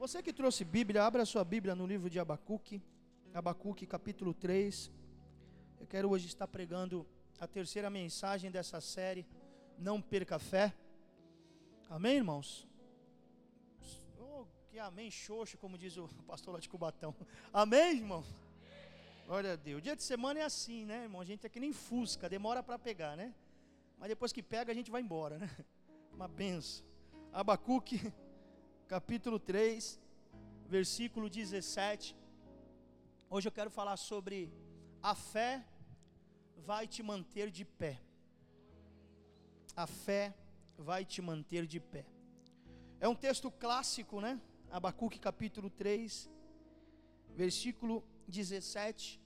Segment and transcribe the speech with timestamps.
[0.00, 2.82] Você que trouxe Bíblia, abra sua Bíblia no livro de Abacuque,
[3.34, 4.90] Abacuque capítulo 3.
[5.78, 7.06] Eu quero hoje estar pregando
[7.38, 9.26] a terceira mensagem dessa série,
[9.78, 10.72] Não Perca Fé.
[11.90, 12.66] Amém, irmãos?
[14.18, 17.14] Oh, que amém, xoxo, como diz o pastor lá de Cubatão.
[17.52, 18.24] Amém, irmão?
[19.26, 19.82] Glória a Deus.
[19.82, 21.20] Dia de semana é assim, né, irmão?
[21.20, 23.34] A gente é que nem fusca, demora para pegar, né?
[23.98, 25.50] Mas depois que pega, a gente vai embora, né?
[26.10, 26.86] Uma benção.
[27.34, 28.10] Abacuque
[28.90, 30.00] capítulo 3,
[30.66, 32.16] versículo 17.
[33.30, 34.52] Hoje eu quero falar sobre
[35.00, 35.64] a fé
[36.56, 38.00] vai te manter de pé.
[39.76, 40.34] A fé
[40.76, 42.04] vai te manter de pé.
[42.98, 44.40] É um texto clássico, né?
[44.72, 46.28] Abacuque capítulo 3,
[47.36, 49.20] versículo 17.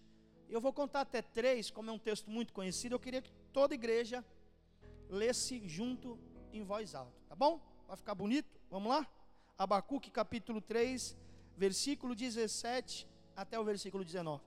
[0.47, 2.97] Eu vou contar até três, como é um texto muito conhecido.
[2.97, 4.23] Eu queria que toda igreja
[5.09, 6.19] lesse junto
[6.53, 7.63] em voz alta, tá bom?
[7.89, 8.61] Vai ficar bonito?
[8.69, 9.24] Vamos lá?
[9.57, 11.17] Abacuque capítulo 3,
[11.57, 14.43] versículo 17 até o versículo 19.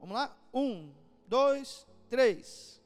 [0.00, 0.36] Vamos lá?
[0.52, 0.92] Um,
[1.26, 2.82] dois, três.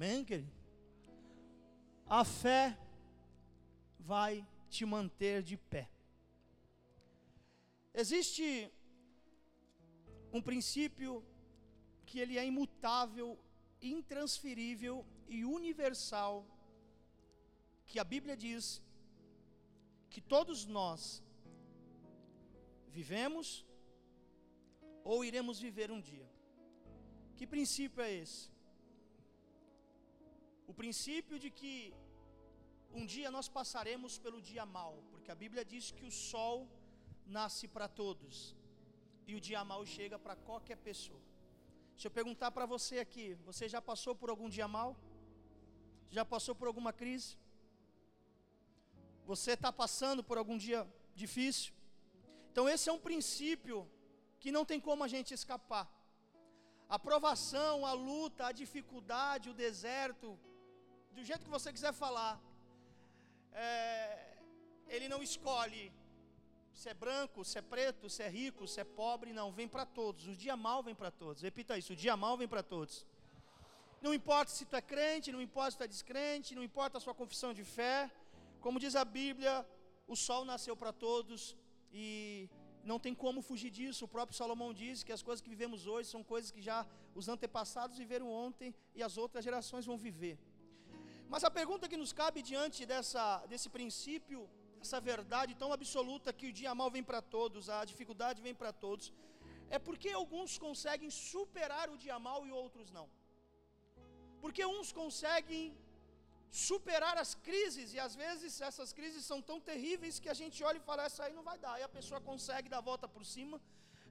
[0.00, 0.50] Amém, querido?
[2.06, 2.62] A fé
[3.98, 5.90] vai te manter de pé.
[7.92, 8.72] Existe
[10.32, 11.22] um princípio
[12.06, 13.38] que ele é imutável,
[13.82, 16.46] intransferível e universal,
[17.84, 18.82] que a Bíblia diz
[20.08, 21.22] que todos nós
[22.88, 23.66] vivemos
[25.04, 26.26] ou iremos viver um dia.
[27.36, 28.48] Que princípio é esse?
[30.70, 31.72] O princípio de que
[32.98, 36.56] um dia nós passaremos pelo dia mal, porque a Bíblia diz que o sol
[37.38, 38.36] nasce para todos
[39.28, 41.22] e o dia mal chega para qualquer pessoa.
[41.98, 44.90] Se eu perguntar para você aqui, você já passou por algum dia mal?
[46.16, 47.30] Já passou por alguma crise?
[49.30, 50.80] Você está passando por algum dia
[51.22, 51.72] difícil?
[52.50, 53.76] Então, esse é um princípio
[54.42, 55.86] que não tem como a gente escapar.
[56.88, 60.38] A provação, a luta, a dificuldade, o deserto,
[61.16, 62.40] do jeito que você quiser falar.
[63.52, 64.36] É,
[64.88, 65.92] ele não escolhe
[66.80, 69.84] se é branco, se é preto, se é rico, se é pobre, não, vem para
[69.84, 70.26] todos.
[70.26, 71.42] O dia mal vem para todos.
[71.42, 73.06] Repita isso: o dia mal vem para todos.
[74.00, 77.00] Não importa se tu é crente, não importa se tu é descrente, não importa a
[77.00, 78.10] sua confissão de fé.
[78.60, 79.66] Como diz a Bíblia,
[80.06, 81.54] o sol nasceu para todos
[81.92, 82.48] e
[82.82, 84.06] não tem como fugir disso.
[84.06, 87.28] O próprio Salomão diz que as coisas que vivemos hoje são coisas que já os
[87.28, 90.38] antepassados viveram ontem e as outras gerações vão viver.
[91.32, 94.38] Mas a pergunta que nos cabe diante dessa, desse princípio,
[94.84, 98.72] essa verdade tão absoluta que o dia mal vem para todos, a dificuldade vem para
[98.84, 99.12] todos,
[99.76, 103.06] é porque alguns conseguem superar o dia mal e outros não.
[104.42, 105.64] Porque uns conseguem
[106.68, 110.78] superar as crises, e às vezes essas crises são tão terríveis que a gente olha
[110.80, 113.24] e fala, essa aí não vai dar, e a pessoa consegue dar a volta por
[113.34, 113.58] cima,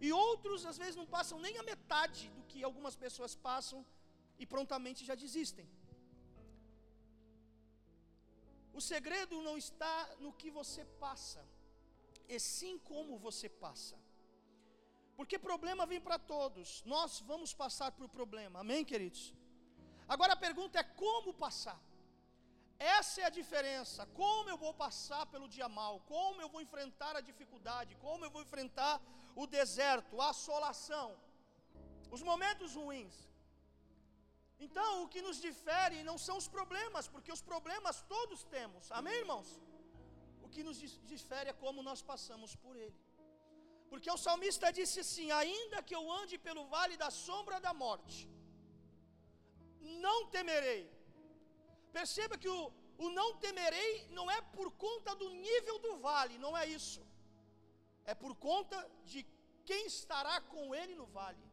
[0.06, 3.82] e outros às vezes não passam nem a metade do que algumas pessoas passam
[4.42, 5.68] e prontamente já desistem.
[8.74, 11.46] O segredo não está no que você passa,
[12.28, 13.98] e sim como você passa.
[15.18, 19.34] Porque problema vem para todos, nós vamos passar por problema, amém, queridos?
[20.08, 21.80] Agora a pergunta é como passar.
[22.80, 24.06] Essa é a diferença.
[24.08, 26.00] Como eu vou passar pelo dia mal?
[26.08, 27.96] Como eu vou enfrentar a dificuldade?
[27.98, 29.02] Como eu vou enfrentar
[29.36, 31.16] o deserto, a assolação,
[32.10, 33.29] os momentos ruins?
[34.66, 38.92] Então, o que nos difere não são os problemas, porque os problemas todos temos.
[39.00, 39.50] Amém, irmãos?
[40.46, 40.78] O que nos
[41.14, 43.00] difere é como nós passamos por ele.
[43.90, 48.18] Porque o salmista disse assim: Ainda que eu ande pelo vale da sombra da morte,
[50.06, 50.84] não temerei.
[51.98, 56.56] Perceba que o, o não temerei não é por conta do nível do vale, não
[56.62, 57.02] é isso.
[58.12, 58.78] É por conta
[59.12, 59.26] de
[59.70, 61.49] quem estará com ele no vale.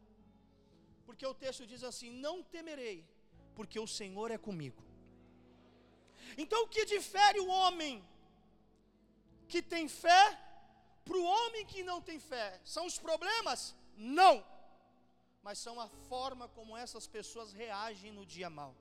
[1.17, 3.03] Porque o texto diz assim: Não temerei,
[3.55, 4.83] porque o Senhor é comigo.
[6.37, 8.07] Então, o que difere o homem
[9.47, 10.25] que tem fé
[11.03, 12.61] para o homem que não tem fé?
[12.63, 13.75] São os problemas?
[13.95, 14.45] Não.
[15.41, 18.75] mas são a forma como essas pessoas reagem no dia mal.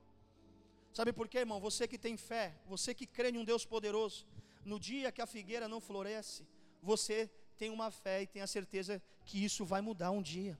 [0.92, 1.58] Sabe por quê, irmão?
[1.60, 4.26] Você que tem fé, você que crê em um Deus poderoso,
[4.64, 6.46] no dia que a figueira não floresce,
[6.82, 10.58] você tem uma fé e tem a certeza que isso vai mudar um dia.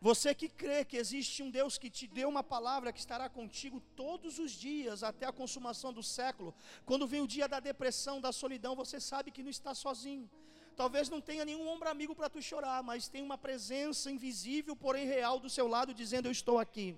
[0.00, 3.80] Você que crê que existe um Deus que te deu uma palavra que estará contigo
[3.96, 6.54] todos os dias até a consumação do século,
[6.84, 10.28] quando vem o dia da depressão, da solidão, você sabe que não está sozinho.
[10.76, 15.06] Talvez não tenha nenhum ombro amigo para tu chorar, mas tem uma presença invisível, porém
[15.06, 16.96] real do seu lado dizendo: Eu estou aqui.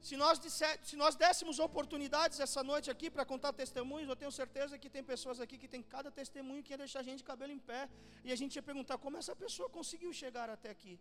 [0.00, 4.30] Se nós, disser, se nós dessemos oportunidades essa noite aqui para contar testemunhos, eu tenho
[4.30, 7.24] certeza que tem pessoas aqui que tem cada testemunho que ia deixar a gente de
[7.24, 7.88] cabelo em pé.
[8.24, 10.98] E a gente ia perguntar como essa pessoa conseguiu chegar até aqui.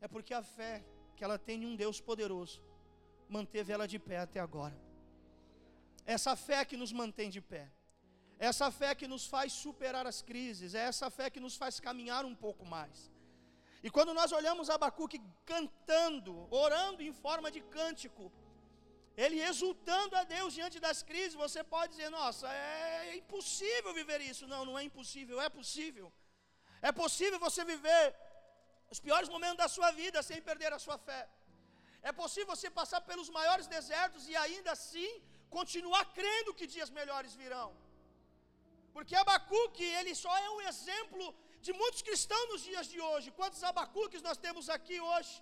[0.00, 0.84] É porque a fé
[1.16, 2.62] que ela tem em um Deus poderoso
[3.28, 4.76] manteve ela de pé até agora.
[6.06, 7.70] Essa fé que nos mantém de pé.
[8.38, 10.74] Essa fé que nos faz superar as crises.
[10.74, 13.09] É essa fé que nos faz caminhar um pouco mais.
[13.82, 15.18] E quando nós olhamos Abacuque
[15.50, 16.32] cantando,
[16.62, 18.24] orando em forma de cântico,
[19.24, 24.46] ele exultando a Deus diante das crises, você pode dizer: nossa, é impossível viver isso.
[24.52, 26.06] Não, não é impossível, é possível.
[26.88, 28.04] É possível você viver
[28.92, 31.22] os piores momentos da sua vida sem perder a sua fé.
[32.08, 35.10] É possível você passar pelos maiores desertos e ainda assim
[35.58, 37.68] continuar crendo que dias melhores virão.
[38.94, 41.24] Porque Abacuque, ele só é um exemplo
[41.66, 43.30] de muitos cristãos nos dias de hoje.
[43.40, 45.32] Quantos abacuques nós temos aqui hoje?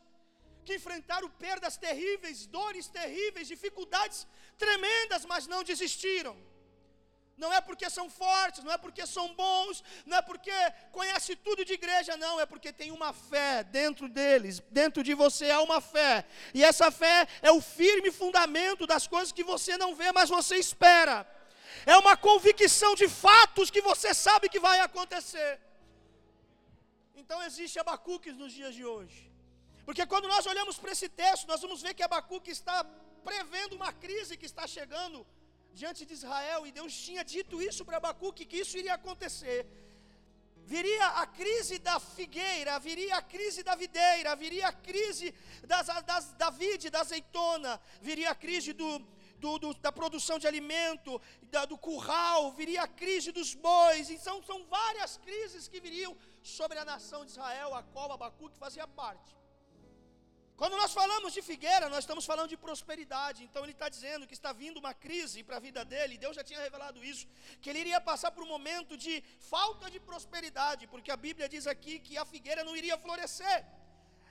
[0.64, 4.26] Que enfrentaram perdas terríveis, dores terríveis, dificuldades
[4.56, 6.36] tremendas, mas não desistiram.
[7.42, 10.50] Não é porque são fortes, não é porque são bons, não é porque
[10.90, 15.48] conhece tudo de igreja, não, é porque tem uma fé dentro deles, dentro de você
[15.48, 16.26] há uma fé.
[16.52, 20.56] E essa fé é o firme fundamento das coisas que você não vê, mas você
[20.56, 21.24] espera.
[21.86, 25.67] É uma convicção de fatos que você sabe que vai acontecer.
[27.20, 29.20] Então existe Abacuque nos dias de hoje.
[29.86, 32.76] Porque quando nós olhamos para esse texto, nós vamos ver que Abacuque está
[33.28, 35.26] prevendo uma crise que está chegando
[35.80, 39.60] diante de Israel, e Deus tinha dito isso para Abacuque, que isso iria acontecer.
[40.74, 45.28] Viria a crise da figueira, viria a crise da videira, viria a crise
[45.72, 48.90] das, das, da vide, da azeitona, viria a crise do,
[49.42, 51.20] do, do, da produção de alimento,
[51.54, 54.10] da, do curral, viria a crise dos bois.
[54.10, 58.86] Então, são várias crises que viriam sobre a nação de Israel, a qual Abacuque fazia
[58.86, 59.38] parte.
[60.60, 63.44] Quando nós falamos de figueira, nós estamos falando de prosperidade.
[63.44, 66.44] Então ele está dizendo que está vindo uma crise para a vida dele, Deus já
[66.48, 67.26] tinha revelado isso,
[67.60, 69.14] que ele iria passar por um momento de
[69.52, 73.58] falta de prosperidade, porque a Bíblia diz aqui que a figueira não iria florescer.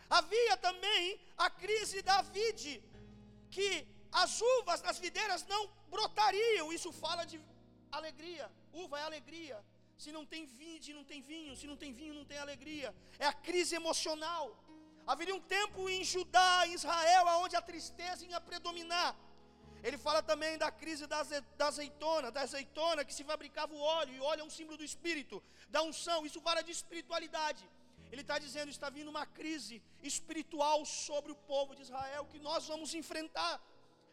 [0.10, 1.02] Havia também
[1.46, 2.76] a crise da vide,
[3.56, 3.70] que
[4.12, 6.74] as uvas das videiras não brotariam.
[6.78, 7.40] Isso fala de
[8.00, 8.52] alegria.
[8.74, 9.58] Uva é alegria.
[10.04, 11.56] Se não tem vide, não tem vinho.
[11.56, 12.90] Se não tem vinho, não tem alegria.
[13.20, 14.46] É a crise emocional.
[15.12, 19.16] Haveria um tempo em Judá, em Israel, onde a tristeza ia predominar.
[19.84, 21.20] Ele fala também da crise da,
[21.72, 25.42] azeitona, da azeitona que se fabricava o óleo, e óleo é um símbolo do espírito,
[25.70, 27.64] da unção, isso fala de espiritualidade.
[28.12, 32.68] Ele está dizendo: está vindo uma crise espiritual sobre o povo de Israel que nós
[32.68, 33.62] vamos enfrentar.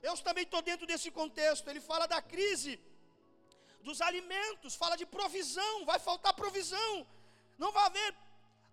[0.03, 1.69] Eu também estou dentro desse contexto.
[1.69, 2.73] Ele fala da crise
[3.87, 6.93] dos alimentos, fala de provisão, vai faltar provisão,
[7.63, 8.11] não vai haver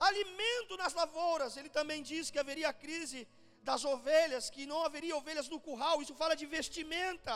[0.09, 1.57] alimento nas lavouras.
[1.59, 3.21] Ele também diz que haveria a crise
[3.69, 7.33] das ovelhas, que não haveria ovelhas no curral, isso fala de vestimenta.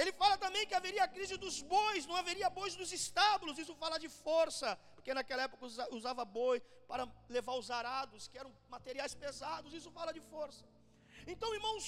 [0.00, 3.74] Ele fala também que haveria a crise dos bois, não haveria bois nos estábulos, isso
[3.84, 5.66] fala de força, porque naquela época
[5.98, 6.58] usava boi
[6.90, 7.04] para
[7.36, 10.64] levar os arados, que eram materiais pesados, isso fala de força.
[11.32, 11.84] Então, irmãos,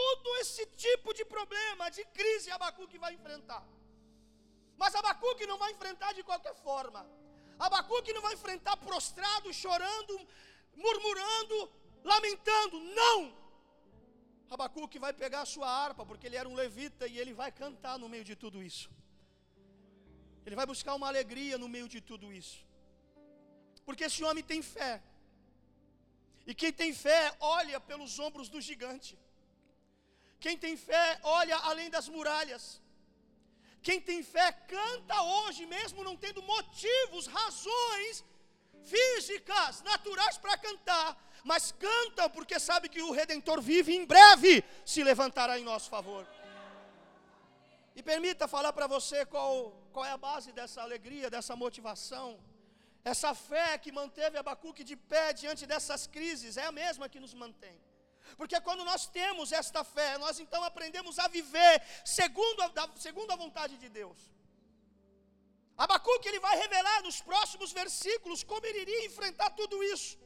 [0.00, 3.62] todo esse tipo de problema, de crise, Abacuque vai enfrentar.
[4.82, 7.00] Mas Abacuque não vai enfrentar de qualquer forma.
[7.66, 10.14] Abacuque não vai enfrentar prostrado, chorando,
[10.84, 11.56] murmurando,
[12.12, 12.78] lamentando.
[13.00, 13.18] Não!
[14.54, 17.96] Abacuque vai pegar a sua harpa, porque ele era um levita e ele vai cantar
[18.02, 18.88] no meio de tudo isso.
[20.44, 22.58] Ele vai buscar uma alegria no meio de tudo isso.
[23.86, 24.92] Porque esse homem tem fé.
[26.44, 29.16] E quem tem fé olha pelos ombros do gigante.
[30.40, 32.81] Quem tem fé olha além das muralhas.
[33.82, 38.24] Quem tem fé canta hoje, mesmo não tendo motivos, razões
[38.84, 41.08] físicas, naturais para cantar,
[41.44, 45.90] mas canta porque sabe que o Redentor vive e em breve se levantará em nosso
[45.90, 46.26] favor.
[47.94, 52.38] E permita falar para você qual, qual é a base dessa alegria, dessa motivação.
[53.04, 57.34] Essa fé que manteve Abacuque de pé diante dessas crises é a mesma que nos
[57.34, 57.78] mantém.
[58.36, 61.74] Porque quando nós temos esta fé, nós então aprendemos a viver
[62.04, 62.70] segundo a,
[63.06, 64.18] segundo a vontade de Deus.
[65.76, 70.18] Abacuque ele vai revelar nos próximos versículos como ele iria enfrentar tudo isso.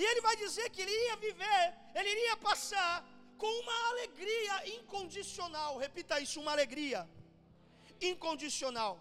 [0.00, 2.94] E ele vai dizer que ele ia viver, ele iria passar
[3.40, 5.76] com uma alegria incondicional.
[5.86, 7.00] Repita isso, uma alegria
[8.00, 8.94] incondicional.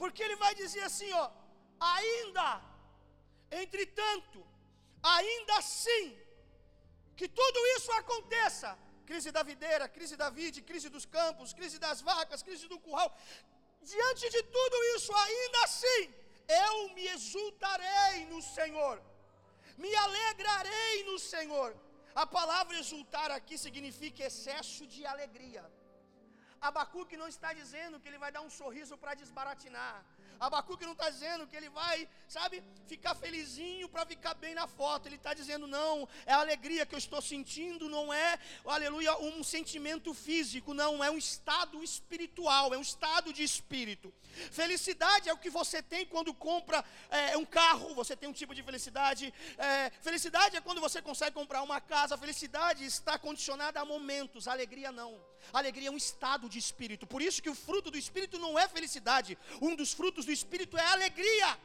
[0.00, 1.30] Porque ele vai dizer assim, ó,
[1.96, 2.48] ainda,
[3.62, 4.40] entretanto,
[5.02, 6.04] ainda assim,
[7.18, 8.68] que tudo isso aconteça,
[9.10, 13.10] crise da videira, crise da vide, crise dos campos, crise das vacas, crise do curral,
[13.92, 16.02] diante de tudo isso, ainda assim,
[16.66, 18.96] eu me exultarei no Senhor,
[19.84, 21.70] me alegrarei no Senhor.
[22.22, 25.64] A palavra exultar aqui significa excesso de alegria.
[26.60, 30.04] Abacuque não está dizendo que ele vai dar um sorriso para desbaratinar.
[30.40, 35.06] Abacuque não está dizendo que ele vai, sabe, ficar felizinho para ficar bem na foto.
[35.06, 39.42] Ele está dizendo, não, é a alegria que eu estou sentindo, não é, aleluia, um
[39.42, 44.14] sentimento físico, não, é um estado espiritual, é um estado de espírito.
[44.52, 48.54] Felicidade é o que você tem quando compra é, um carro, você tem um tipo
[48.54, 49.34] de felicidade.
[49.56, 52.16] É, felicidade é quando você consegue comprar uma casa.
[52.16, 55.20] Felicidade está condicionada a momentos, a alegria não.
[55.52, 57.06] Alegria é um estado de espírito.
[57.06, 59.38] Por isso que o fruto do espírito não é felicidade.
[59.60, 61.58] Um dos frutos do Espírito é alegria.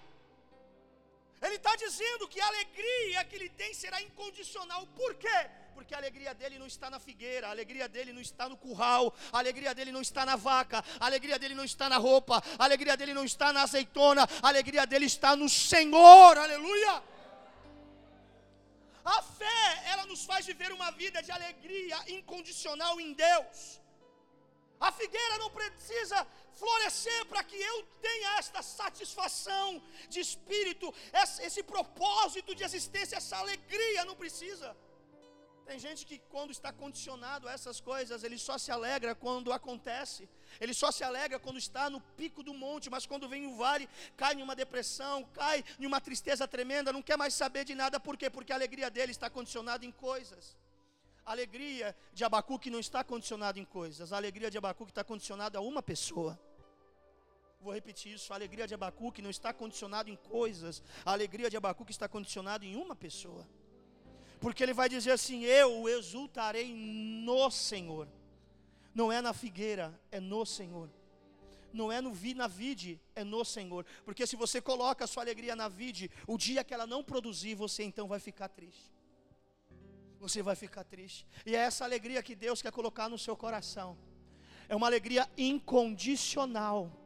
[1.41, 4.87] Ele está dizendo que a alegria que ele tem será incondicional.
[4.87, 5.49] Por quê?
[5.73, 9.13] Porque a alegria dele não está na figueira, a alegria dele não está no curral,
[9.31, 12.63] a alegria dele não está na vaca, a alegria dele não está na roupa, a
[12.63, 17.03] alegria dele não está na azeitona, a alegria dele está no Senhor, aleluia.
[19.03, 23.79] A fé, ela nos faz viver uma vida de alegria incondicional em Deus.
[24.79, 30.93] A figueira não precisa florescer para que eu tenha esta satisfação de espírito,
[31.41, 34.75] esse, propósito de existência, essa alegria, não precisa.
[35.65, 40.29] Tem gente que quando está condicionado a essas coisas, ele só se alegra quando acontece.
[40.59, 43.87] Ele só se alegra quando está no pico do monte, mas quando vem o vale,
[44.17, 47.99] cai em uma depressão, cai em uma tristeza tremenda, não quer mais saber de nada.
[47.99, 48.29] Por quê?
[48.29, 50.57] Porque a alegria dele está condicionada em coisas.
[51.25, 55.57] A alegria de Abacuque não está condicionada em coisas, a alegria de Abacuque está condicionada
[55.57, 56.37] a uma pessoa.
[57.61, 61.55] Vou repetir isso: a alegria de Abacuque não está condicionada em coisas, a alegria de
[61.55, 63.47] Abacuque está condicionada em uma pessoa.
[64.43, 68.07] Porque ele vai dizer assim: Eu exultarei no Senhor.
[68.93, 70.89] Não é na figueira, é no Senhor.
[71.71, 73.83] Não é no vi, na vide, é no Senhor.
[74.05, 77.55] Porque se você coloca a sua alegria na vide, o dia que ela não produzir,
[77.55, 78.93] você então vai ficar triste
[80.23, 81.27] você vai ficar triste.
[81.45, 83.97] E é essa alegria que Deus quer colocar no seu coração.
[84.69, 87.02] É uma alegria incondicional.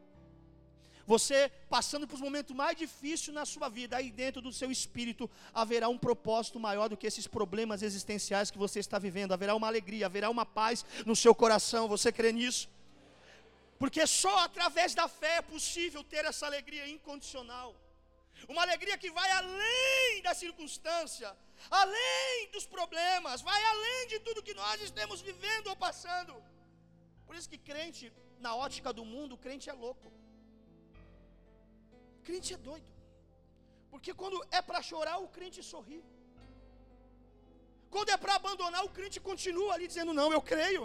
[1.12, 1.38] Você
[1.74, 5.24] passando por um momento mais difícil na sua vida, aí dentro do seu espírito
[5.60, 9.32] haverá um propósito maior do que esses problemas existenciais que você está vivendo.
[9.32, 11.88] Haverá uma alegria, haverá uma paz no seu coração.
[11.94, 12.68] Você crê nisso?
[13.78, 17.74] Porque só através da fé é possível ter essa alegria incondicional.
[18.46, 21.34] Uma alegria que vai além da circunstância,
[21.70, 26.34] além dos problemas, vai além de tudo que nós estamos vivendo ou passando.
[27.26, 28.12] Por isso que crente,
[28.46, 30.08] na ótica do mundo, crente é louco.
[32.28, 32.90] Crente é doido.
[33.90, 36.00] Porque quando é para chorar, o crente sorri.
[37.94, 40.84] Quando é para abandonar, o crente continua ali dizendo: Não, eu creio.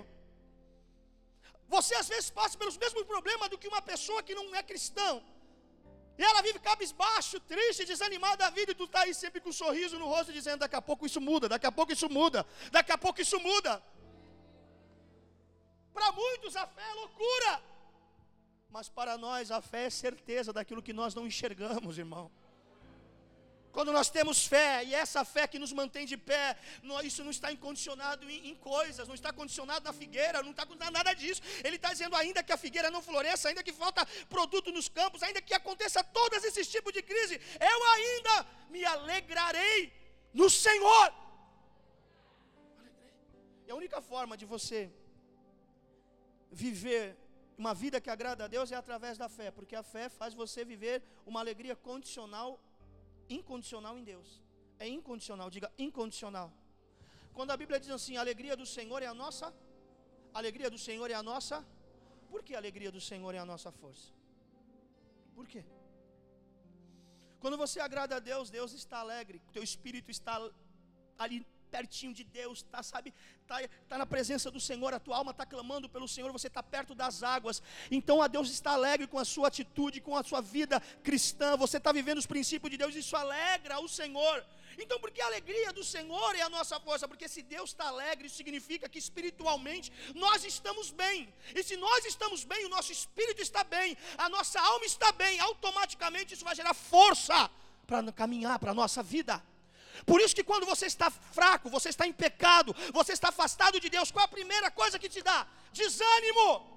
[1.75, 5.13] Você às vezes passa pelos mesmos problemas do que uma pessoa que não é cristão.
[6.19, 9.59] E ela vive cabisbaixo, triste, desanimada da vida, e tu está aí sempre com um
[9.63, 12.45] sorriso no rosto, dizendo: daqui a pouco isso muda, daqui a pouco isso muda,
[12.77, 13.73] daqui a pouco isso muda.
[15.97, 17.51] Para muitos a fé é loucura,
[18.75, 22.25] mas para nós a fé é certeza daquilo que nós não enxergamos, irmão.
[23.75, 26.57] Quando nós temos fé, e essa fé que nos mantém de pé,
[27.03, 30.97] isso não está incondicionado em, em coisas, não está condicionado na figueira, não está condicionado
[30.99, 31.41] nada disso.
[31.63, 35.21] Ele está dizendo ainda que a figueira não floresça, ainda que falta produto nos campos,
[35.21, 37.39] ainda que aconteça todos esses tipos de crise,
[37.73, 38.35] eu ainda
[38.71, 39.93] me alegrarei
[40.33, 41.13] no Senhor.
[43.67, 44.91] E a única forma de você
[46.51, 47.22] viver
[47.57, 50.65] uma vida que agrada a Deus é através da fé, porque a fé faz você
[50.65, 52.59] viver uma alegria condicional
[53.29, 54.41] incondicional em Deus.
[54.79, 56.51] É incondicional, diga incondicional.
[57.33, 59.53] Quando a Bíblia diz assim, a alegria do Senhor é a nossa,
[60.33, 61.65] a alegria do Senhor é a nossa,
[62.29, 64.11] por que a alegria do Senhor é a nossa força?
[65.35, 65.63] Por quê?
[67.39, 70.35] Quando você agrada a Deus, Deus está alegre, o teu espírito está
[71.17, 73.11] ali pertinho de Deus, tá, sabe,
[73.47, 73.57] tá,
[73.89, 76.93] tá na presença do Senhor, a tua alma está clamando pelo Senhor, você está perto
[76.93, 77.63] das águas.
[77.89, 81.57] Então a Deus está alegre com a sua atitude, com a sua vida cristã.
[81.57, 84.37] Você está vivendo os princípios de Deus, isso alegra o Senhor.
[84.83, 88.27] Então, porque a alegria do Senhor é a nossa força, porque se Deus está alegre,
[88.27, 89.91] isso significa que espiritualmente
[90.25, 91.17] nós estamos bem.
[91.57, 95.39] E se nós estamos bem, o nosso espírito está bem, a nossa alma está bem,
[95.39, 97.49] automaticamente isso vai gerar força
[97.85, 99.35] para caminhar para a nossa vida.
[100.05, 103.89] Por isso que quando você está fraco, você está em pecado, você está afastado de
[103.89, 105.47] Deus, qual a primeira coisa que te dá?
[105.71, 106.73] Desânimo.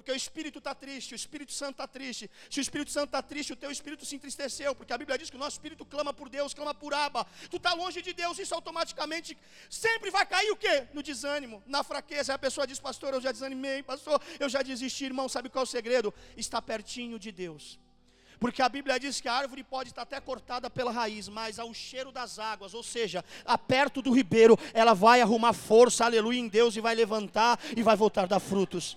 [0.00, 2.30] Porque o Espírito está triste, o Espírito Santo está triste.
[2.48, 5.28] Se o Espírito Santo está triste, o teu Espírito se entristeceu, porque a Bíblia diz
[5.28, 7.26] que o nosso Espírito clama por Deus, clama por Aba.
[7.50, 9.36] Tu está longe de Deus, isso automaticamente
[9.68, 10.88] sempre vai cair o quê?
[10.94, 12.32] No desânimo, na fraqueza.
[12.32, 15.28] Aí a pessoa diz, pastor, eu já desanimei, pastor, eu já desisti, irmão.
[15.28, 16.14] Sabe qual é o segredo?
[16.34, 17.78] Está pertinho de Deus.
[18.40, 21.72] Porque a Bíblia diz que a árvore pode estar até cortada pela raiz, mas ao
[21.74, 26.48] cheiro das águas, ou seja, a perto do ribeiro, ela vai arrumar força, aleluia, em
[26.48, 28.96] Deus e vai levantar e vai voltar a dar frutos.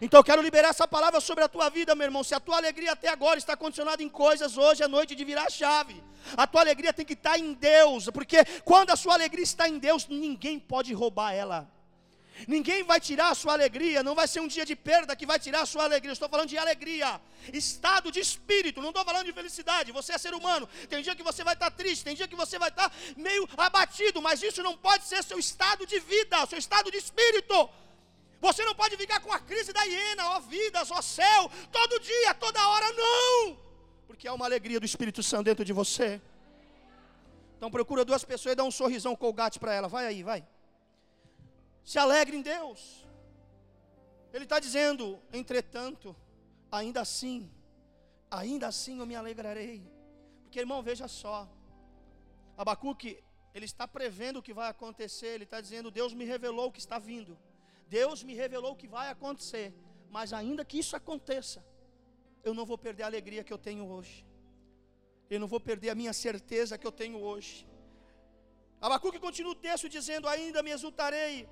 [0.00, 2.24] Então eu quero liberar essa palavra sobre a tua vida, meu irmão.
[2.24, 5.44] Se a tua alegria até agora está condicionada em coisas, hoje é noite de virar
[5.44, 6.02] a chave.
[6.34, 9.78] A tua alegria tem que estar em Deus, porque quando a sua alegria está em
[9.78, 11.68] Deus, ninguém pode roubar ela.
[12.46, 15.38] Ninguém vai tirar a sua alegria, não vai ser um dia de perda que vai
[15.38, 16.12] tirar a sua alegria.
[16.12, 17.20] estou falando de alegria,
[17.52, 19.90] estado de espírito, não estou falando de felicidade.
[19.92, 20.68] Você é ser humano.
[20.88, 24.22] Tem dia que você vai estar triste, tem dia que você vai estar meio abatido,
[24.22, 27.68] mas isso não pode ser seu estado de vida, seu estado de espírito.
[28.40, 32.34] Você não pode ficar com a crise da hiena, ó vidas, ó céu, todo dia,
[32.34, 33.58] toda hora, não!
[34.06, 36.20] Porque há uma alegria do Espírito Santo dentro de você.
[37.56, 39.88] Então procura duas pessoas e dá um sorrisão colgate para ela.
[39.88, 40.46] Vai aí, vai.
[41.90, 42.80] Se alegre em Deus.
[44.30, 46.14] Ele está dizendo, entretanto,
[46.70, 47.50] ainda assim,
[48.30, 49.78] ainda assim eu me alegrarei.
[50.42, 51.48] Porque, irmão, veja só.
[52.58, 55.28] Abacuque, ele está prevendo o que vai acontecer.
[55.28, 57.38] Ele está dizendo, Deus me revelou o que está vindo.
[57.88, 59.72] Deus me revelou o que vai acontecer,
[60.10, 61.64] mas ainda que isso aconteça,
[62.44, 64.26] eu não vou perder a alegria que eu tenho hoje.
[65.30, 67.66] Eu não vou perder a minha certeza que eu tenho hoje.
[68.78, 71.48] Abacuque continua o texto dizendo: Ainda me exultarei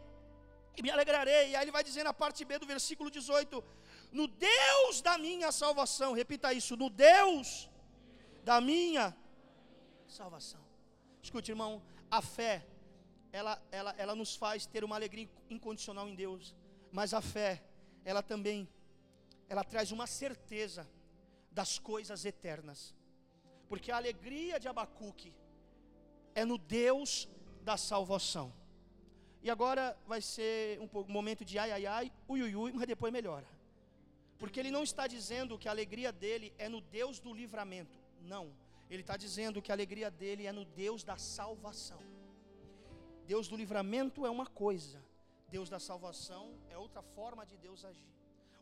[0.77, 1.51] e me alegrarei.
[1.51, 3.65] E aí ele vai dizer na parte B do versículo 18:
[4.13, 7.69] No Deus da minha salvação, repita isso: No Deus
[8.45, 9.17] da minha
[10.07, 10.65] salvação.
[11.23, 12.67] Escute, irmão, a fé
[13.33, 16.55] ela, ela, ela nos faz ter uma alegria incondicional em Deus.
[16.91, 17.63] Mas a fé,
[18.05, 18.69] ela também,
[19.49, 20.89] ela traz uma certeza
[21.51, 22.95] das coisas eternas.
[23.69, 25.35] Porque a alegria de Abacuque
[26.35, 27.29] é no Deus
[27.63, 28.53] da salvação.
[29.43, 33.13] E agora vai ser um, momento de ai, ai, ai, ui, ui, ui, mas depois
[33.13, 33.47] melhora.
[34.39, 37.99] Porque ele não está dizendo que a alegria dele é no Deus do livramento.
[38.21, 38.53] Não.
[38.91, 42.01] Ele está dizendo que a alegria dele é no Deus da salvação.
[43.27, 45.03] Deus do livramento é uma coisa,
[45.49, 48.13] Deus da salvação é outra forma de Deus agir.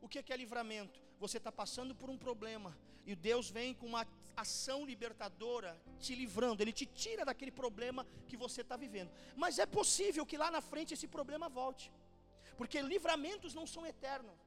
[0.00, 1.03] O que é, livramento?
[1.20, 5.70] Você está passando por um problema e Deus vem com uma ação libertadora
[6.04, 9.10] te livrando, Ele te tira daquele problema que você está vivendo.
[9.36, 11.92] Mas é possível que lá na frente esse problema volte,
[12.56, 14.38] porque livramentos não são eternos.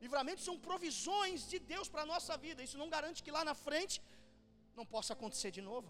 [0.00, 2.62] Livramentos são provisões de Deus para a nossa vida.
[2.62, 4.02] Isso não garante que lá na frente
[4.78, 5.88] não possa acontecer de novo.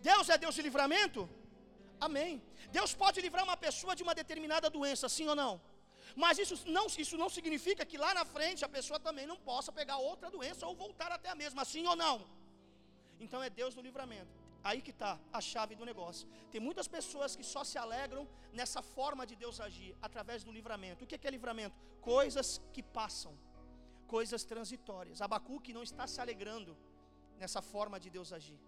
[0.00, 1.28] Deus é Deus de livramento?
[2.00, 2.42] Amém.
[2.70, 5.60] Deus pode livrar uma pessoa de uma determinada doença, sim ou não?
[6.14, 9.72] Mas isso não, isso não significa que lá na frente a pessoa também não possa
[9.72, 12.26] pegar outra doença ou voltar até a mesma, sim ou não?
[13.18, 14.32] Então é Deus no livramento.
[14.62, 16.28] Aí que está a chave do negócio.
[16.50, 21.04] Tem muitas pessoas que só se alegram nessa forma de Deus agir, através do livramento.
[21.04, 21.76] O que é, livramento?
[22.00, 23.38] Coisas que passam,
[24.06, 25.22] coisas transitórias.
[25.22, 26.76] Abacuque não está se alegrando
[27.38, 28.58] nessa forma de Deus agir.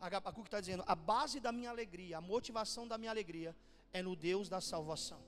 [0.00, 3.56] Abacuque está dizendo: a base da minha alegria, a motivação da minha alegria
[3.92, 5.22] é no Deus da salvação.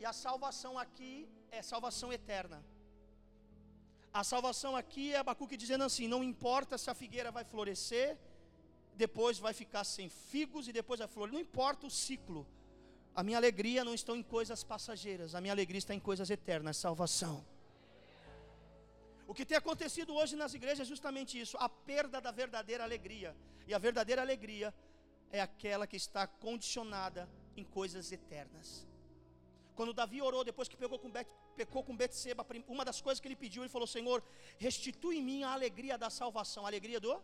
[0.00, 2.58] E a salvação aqui é salvação eterna.
[4.20, 8.16] A salvação aqui é Abacuque dizendo assim: não importa se a figueira vai florescer,
[8.96, 12.46] depois vai ficar sem figos e depois vai florescer, não importa o ciclo.
[13.14, 16.76] A minha alegria não está em coisas passageiras, a minha alegria está em coisas eternas,
[16.76, 17.44] salvação.
[19.30, 23.36] O que tem acontecido hoje nas igrejas é justamente isso, a perda da verdadeira alegria.
[23.66, 24.74] E a verdadeira alegria
[25.30, 28.88] é aquela que está condicionada em coisas eternas.
[29.80, 32.42] Quando Davi orou, depois que pegou com Bet, pecou com Betseba,
[32.74, 34.18] uma das coisas que ele pediu, ele falou: Senhor,
[34.64, 36.62] restitui em mim a alegria da salvação.
[36.70, 37.14] Alegria do?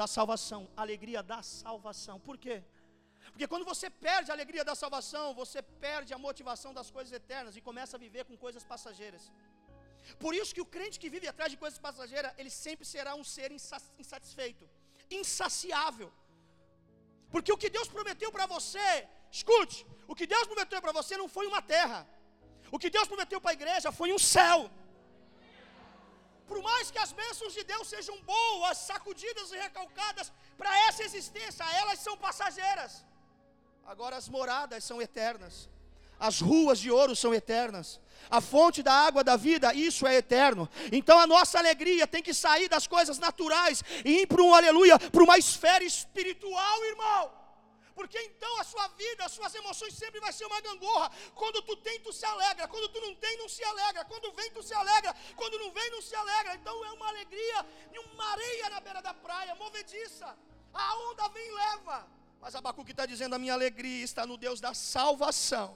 [0.00, 0.60] Da salvação.
[0.84, 2.16] Alegria da salvação.
[2.28, 2.56] Por quê?
[3.32, 7.56] Porque quando você perde a alegria da salvação, você perde a motivação das coisas eternas
[7.58, 9.24] e começa a viver com coisas passageiras.
[10.24, 13.26] Por isso que o crente que vive atrás de coisas passageiras, ele sempre será um
[13.34, 13.50] ser
[14.04, 14.64] insatisfeito,
[15.20, 16.10] insaciável.
[17.34, 18.90] Porque o que Deus prometeu para você,
[19.36, 19.78] escute,
[20.10, 22.00] o que Deus prometeu para você não foi uma terra.
[22.74, 24.58] O que Deus prometeu para a igreja foi um céu.
[26.50, 31.64] Por mais que as bênçãos de Deus sejam boas, sacudidas e recalcadas para essa existência,
[31.80, 32.92] elas são passageiras.
[33.92, 35.54] Agora as moradas são eternas.
[36.18, 38.00] As ruas de ouro são eternas.
[38.30, 40.68] A fonte da água da vida, isso é eterno.
[40.98, 44.98] Então a nossa alegria tem que sair das coisas naturais e ir para um aleluia,
[44.98, 47.45] para uma esfera espiritual, irmão.
[47.96, 51.08] Porque então a sua vida, as suas emoções sempre vai ser uma gangorra.
[51.40, 52.68] Quando tu tem, tu se alegra.
[52.72, 54.04] Quando tu não tem, não se alegra.
[54.10, 55.12] Quando vem, tu se alegra.
[55.40, 56.54] Quando não vem, não se alegra.
[56.58, 57.58] Então é uma alegria,
[58.04, 60.28] uma areia na beira da praia, movediça.
[60.74, 61.98] A onda vem e leva.
[62.42, 65.68] Mas Abacuque está dizendo: a minha alegria está no Deus da salvação.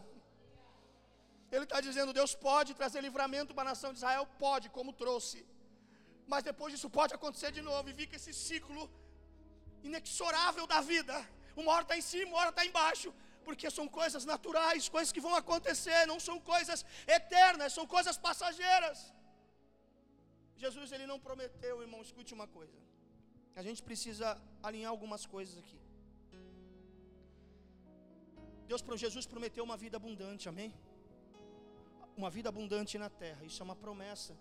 [1.50, 4.26] Ele está dizendo: Deus pode trazer livramento para a nação de Israel?
[4.46, 5.40] Pode, como trouxe.
[6.32, 8.82] Mas depois disso pode acontecer de novo e fica esse ciclo
[9.82, 11.16] inexorável da vida.
[11.56, 13.12] Uma hora está em cima, uma hora está embaixo.
[13.46, 16.84] Porque são coisas naturais, coisas que vão acontecer, não são coisas
[17.18, 18.98] eternas, são coisas passageiras.
[20.64, 22.78] Jesus ele não prometeu, irmão, escute uma coisa.
[23.60, 24.26] A gente precisa
[24.62, 25.78] alinhar algumas coisas aqui.
[28.70, 30.70] Deus para Jesus prometeu uma vida abundante, amém?
[32.16, 33.44] Uma vida abundante na terra.
[33.48, 34.32] Isso é uma promessa.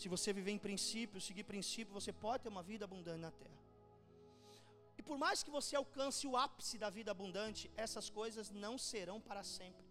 [0.00, 3.57] Se você viver em princípio, seguir princípio, você pode ter uma vida abundante na terra.
[5.08, 9.42] Por mais que você alcance o ápice da vida abundante, essas coisas não serão para
[9.56, 9.86] sempre.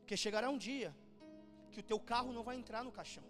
[0.00, 0.90] Porque chegará um dia
[1.72, 3.26] que o teu carro não vai entrar no caixão,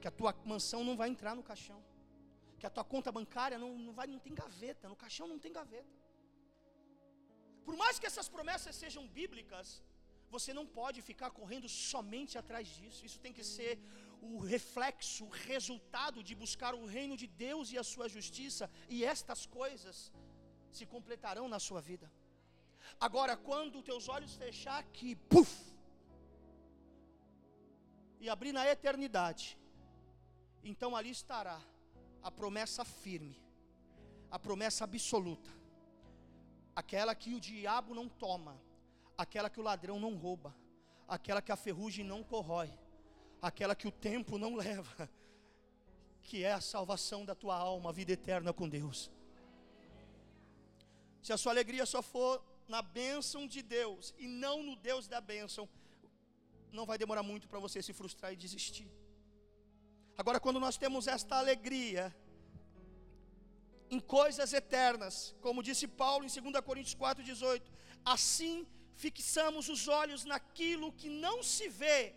[0.00, 1.80] que a tua mansão não vai entrar no caixão,
[2.58, 5.52] que a tua conta bancária não, não, vai, não tem gaveta, no caixão não tem
[5.60, 5.96] gaveta.
[7.66, 9.68] Por mais que essas promessas sejam bíblicas,
[10.34, 13.00] você não pode ficar correndo somente atrás disso.
[13.08, 13.72] Isso tem que ser
[14.22, 19.04] o reflexo, o resultado de buscar o reino de Deus e a sua justiça, e
[19.04, 20.12] estas coisas
[20.70, 22.10] se completarão na sua vida.
[23.00, 25.52] Agora, quando teus olhos fechar aqui, puf,
[28.20, 29.58] e abrir na eternidade,
[30.62, 31.60] então ali estará
[32.22, 33.36] a promessa firme,
[34.30, 35.50] a promessa absoluta,
[36.76, 38.56] aquela que o diabo não toma,
[39.18, 40.54] aquela que o ladrão não rouba,
[41.08, 42.70] aquela que a ferrugem não corrói,
[43.42, 45.10] aquela que o tempo não leva,
[46.22, 49.10] que é a salvação da tua alma, a vida eterna com Deus.
[51.20, 55.20] Se a sua alegria só for na bênção de Deus e não no Deus da
[55.20, 55.68] bênção,
[56.72, 58.88] não vai demorar muito para você se frustrar e desistir.
[60.16, 62.14] Agora, quando nós temos esta alegria
[63.90, 67.62] em coisas eternas, como disse Paulo em 2 Coríntios 4,18,
[68.04, 72.14] assim fixamos os olhos naquilo que não se vê,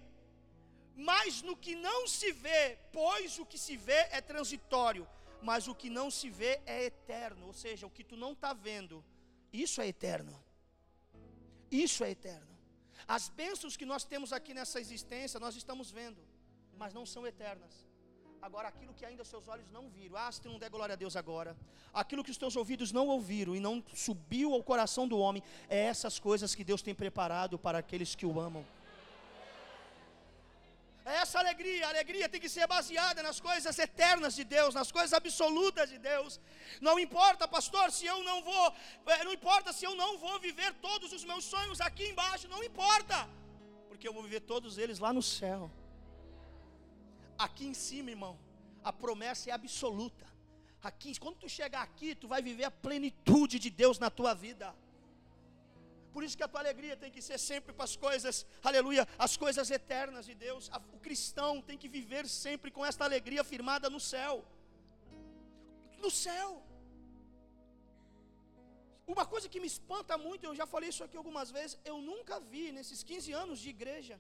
[0.96, 5.08] mas no que não se vê, pois o que se vê é transitório,
[5.42, 8.54] mas o que não se vê é eterno, ou seja, o que tu não está
[8.54, 9.04] vendo,
[9.52, 10.44] isso é eterno.
[11.70, 12.56] Isso é eterno.
[13.08, 16.22] As bênçãos que nós temos aqui nessa existência, nós estamos vendo,
[16.78, 17.86] mas não são eternas.
[18.42, 20.96] Agora, aquilo que ainda seus olhos não viram, ah, se tu não der glória a
[20.96, 21.58] Deus agora,
[21.94, 25.80] aquilo que os teus ouvidos não ouviram e não subiu ao coração do homem, é
[25.80, 28.66] essas coisas que Deus tem preparado para aqueles que o amam.
[31.06, 34.92] É essa alegria, a alegria tem que ser baseada nas coisas eternas de Deus, nas
[34.92, 36.40] coisas absolutas de Deus.
[36.82, 38.74] Não importa, pastor, se eu não vou,
[39.06, 42.64] eh, não importa se eu não vou viver todos os meus sonhos aqui embaixo, não
[42.64, 43.30] importa,
[43.88, 45.70] porque eu vou viver todos eles lá no céu.
[47.38, 48.36] Aqui em cima, irmão,
[48.84, 50.26] a promessa é absoluta.
[50.82, 54.74] Aqui, quando tu chegar aqui, tu vai viver a plenitude de Deus na tua vida.
[56.16, 58.36] Por isso que a tua alegria tem que ser sempre para as coisas,
[58.70, 60.64] aleluia, as coisas eternas de Deus.
[60.98, 64.36] O cristão tem que viver sempre com esta alegria firmada no céu.
[66.04, 66.50] No céu.
[69.14, 72.38] Uma coisa que me espanta muito, eu já falei isso aqui algumas vezes, eu nunca
[72.54, 74.16] vi nesses 15 anos de igreja,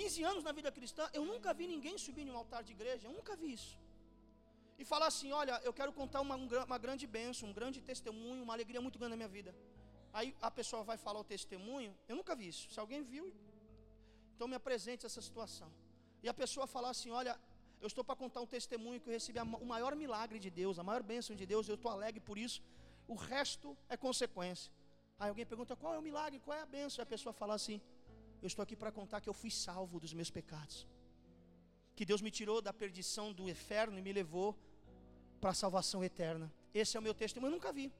[0.00, 3.02] 15 anos na vida cristã, eu nunca vi ninguém subir em um altar de igreja,
[3.08, 3.74] eu nunca vi isso.
[4.78, 6.36] E falar assim: olha, eu quero contar uma,
[6.70, 9.52] uma grande bênção, um grande testemunho, uma alegria muito grande na minha vida.
[10.18, 11.92] Aí a pessoa vai falar o testemunho.
[12.10, 12.64] Eu nunca vi isso.
[12.72, 13.24] Se alguém viu,
[14.34, 15.70] então me apresente essa situação.
[16.22, 17.34] E a pessoa falar assim: Olha,
[17.80, 20.84] eu estou para contar um testemunho que eu recebi o maior milagre de Deus, a
[20.90, 21.68] maior bênção de Deus.
[21.68, 22.62] Eu estou alegre por isso.
[23.08, 24.72] O resto é consequência.
[25.18, 26.38] Aí alguém pergunta: Qual é o milagre?
[26.38, 27.02] Qual é a bênção?
[27.02, 27.80] E a pessoa fala assim:
[28.40, 30.86] Eu estou aqui para contar que eu fui salvo dos meus pecados.
[31.96, 34.56] Que Deus me tirou da perdição do inferno e me levou
[35.40, 36.46] para a salvação eterna.
[36.72, 37.50] Esse é o meu testemunho.
[37.50, 37.92] Eu nunca vi.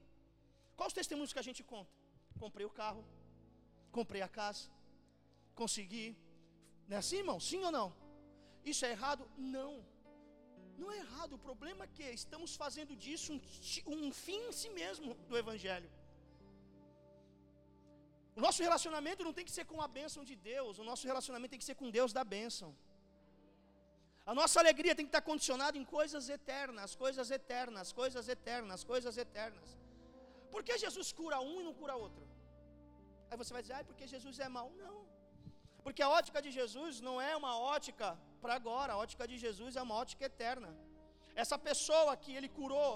[0.77, 2.04] Quais os testemunhos que a gente conta?
[2.43, 3.03] Comprei o carro,
[3.91, 4.69] comprei a casa,
[5.61, 6.15] consegui.
[6.87, 7.39] Não é assim, irmão?
[7.39, 7.89] Sim ou não?
[8.71, 9.23] Isso é errado?
[9.37, 9.73] Não.
[10.77, 11.33] Não é errado.
[11.33, 13.39] O problema é que estamos fazendo disso um,
[14.07, 15.89] um fim em si mesmo do Evangelho.
[18.35, 21.51] O nosso relacionamento não tem que ser com a bênção de Deus, o nosso relacionamento
[21.51, 22.75] tem que ser com Deus da bênção.
[24.25, 29.17] A nossa alegria tem que estar condicionada em coisas eternas, coisas eternas, coisas eternas, coisas
[29.17, 29.77] eternas.
[30.55, 32.23] Por que Jesus cura um e não cura outro?
[33.29, 34.67] Aí você vai dizer, ah, porque Jesus é mau.
[34.83, 34.99] Não.
[35.85, 38.07] Porque a ótica de Jesus não é uma ótica
[38.43, 40.69] para agora, a ótica de Jesus é uma ótica eterna.
[41.43, 42.93] Essa pessoa que ele curou,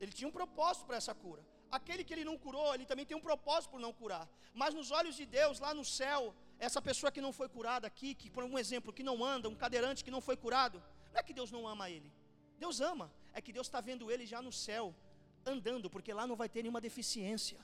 [0.00, 1.42] ele tinha um propósito para essa cura.
[1.78, 4.26] Aquele que ele não curou, ele também tem um propósito por não curar.
[4.62, 6.20] Mas nos olhos de Deus, lá no céu,
[6.68, 9.58] essa pessoa que não foi curada aqui, que por um exemplo, que não anda, um
[9.64, 12.10] cadeirante que não foi curado, não é que Deus não ama ele.
[12.64, 14.94] Deus ama, é que Deus está vendo ele já no céu,
[15.46, 17.58] andando, porque lá não vai ter nenhuma deficiência.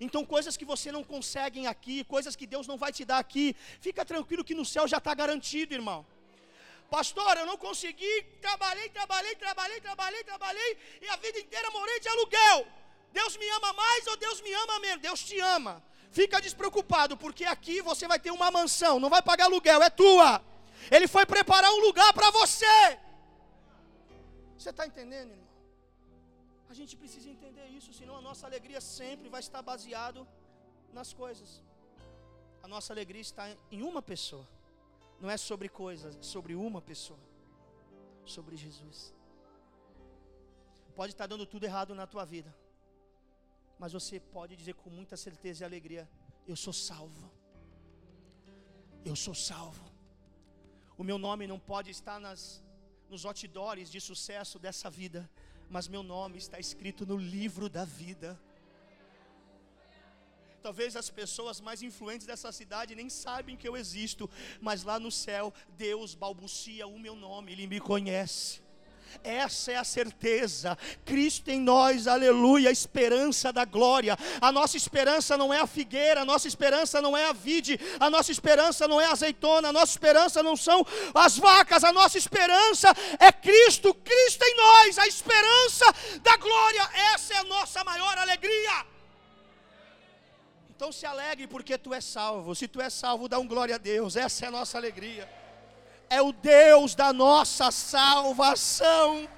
[0.00, 3.54] Então, coisas que você não consegue aqui, coisas que Deus não vai te dar aqui,
[3.80, 6.06] fica tranquilo que no céu já está garantido, irmão.
[6.90, 12.08] Pastor, eu não consegui, trabalhei, trabalhei, trabalhei, trabalhei, trabalhei, e a vida inteira morei de
[12.08, 12.66] aluguel.
[13.12, 15.02] Deus me ama mais ou Deus me ama menos?
[15.02, 15.82] Deus te ama.
[16.10, 20.42] Fica despreocupado, porque aqui você vai ter uma mansão, não vai pagar aluguel, é tua.
[20.90, 22.98] Ele foi preparar um lugar para você.
[24.56, 25.47] Você está entendendo, irmão?
[26.72, 30.26] A gente precisa entender isso, senão a nossa alegria sempre vai estar baseado
[30.92, 31.50] nas coisas.
[32.62, 34.46] A nossa alegria está em uma pessoa.
[35.20, 37.18] Não é sobre coisas, é sobre uma pessoa.
[38.24, 39.14] Sobre Jesus.
[40.94, 42.54] Pode estar dando tudo errado na tua vida.
[43.78, 46.08] Mas você pode dizer com muita certeza e alegria:
[46.46, 47.30] Eu sou salvo.
[49.04, 49.84] Eu sou salvo.
[50.96, 52.62] O meu nome não pode estar nas,
[53.08, 55.30] nos outdoors de sucesso dessa vida,
[55.68, 58.38] mas meu nome está escrito no livro da vida.
[60.62, 64.28] Talvez as pessoas mais influentes dessa cidade nem sabem que eu existo,
[64.60, 68.67] mas lá no céu Deus balbucia o meu nome, Ele me conhece.
[69.22, 70.76] Essa é a certeza.
[71.04, 74.16] Cristo em nós, aleluia, esperança da glória.
[74.40, 78.08] A nossa esperança não é a figueira, a nossa esperança não é a vide, a
[78.08, 82.18] nossa esperança não é a azeitona, a nossa esperança não são as vacas, a nossa
[82.18, 85.84] esperança é Cristo, Cristo em nós, a esperança
[86.22, 86.88] da glória.
[87.14, 88.86] Essa é a nossa maior alegria.
[90.70, 92.54] Então se alegre porque tu és salvo.
[92.54, 94.16] Se tu és salvo, dá um glória a Deus.
[94.16, 95.37] Essa é a nossa alegria
[96.10, 99.28] é o Deus da nossa salvação.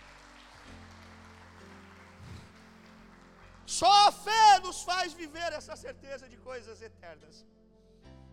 [3.65, 7.45] Só a fé nos faz viver essa certeza de coisas eternas.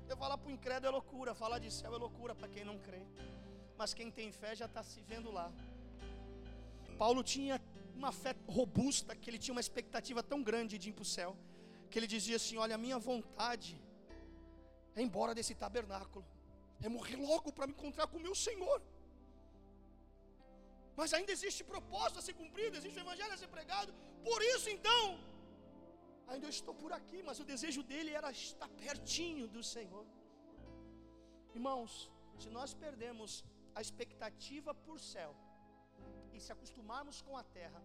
[0.08, 2.78] Eu falar para o incrédulo é loucura, falar de céu é loucura para quem não
[2.78, 3.02] crê.
[3.76, 5.50] Mas quem tem fé já está se vendo lá.
[6.98, 7.60] Paulo tinha
[7.96, 11.36] uma fé robusta, que ele tinha uma expectativa tão grande de ir para o céu,
[11.90, 13.80] que ele dizia assim: Olha, a minha vontade
[14.94, 16.24] é embora desse tabernáculo
[16.82, 18.78] é morrer logo para me encontrar com o meu Senhor.
[20.96, 23.92] Mas ainda existe propósito a ser cumprido, existe o evangelho a ser pregado.
[24.28, 25.02] Por isso, então,
[26.28, 30.06] ainda eu estou por aqui, mas o desejo dele era estar pertinho do Senhor.
[31.58, 31.92] Irmãos,
[32.42, 35.32] se nós perdemos a expectativa por céu
[36.32, 37.82] e se acostumarmos com a terra,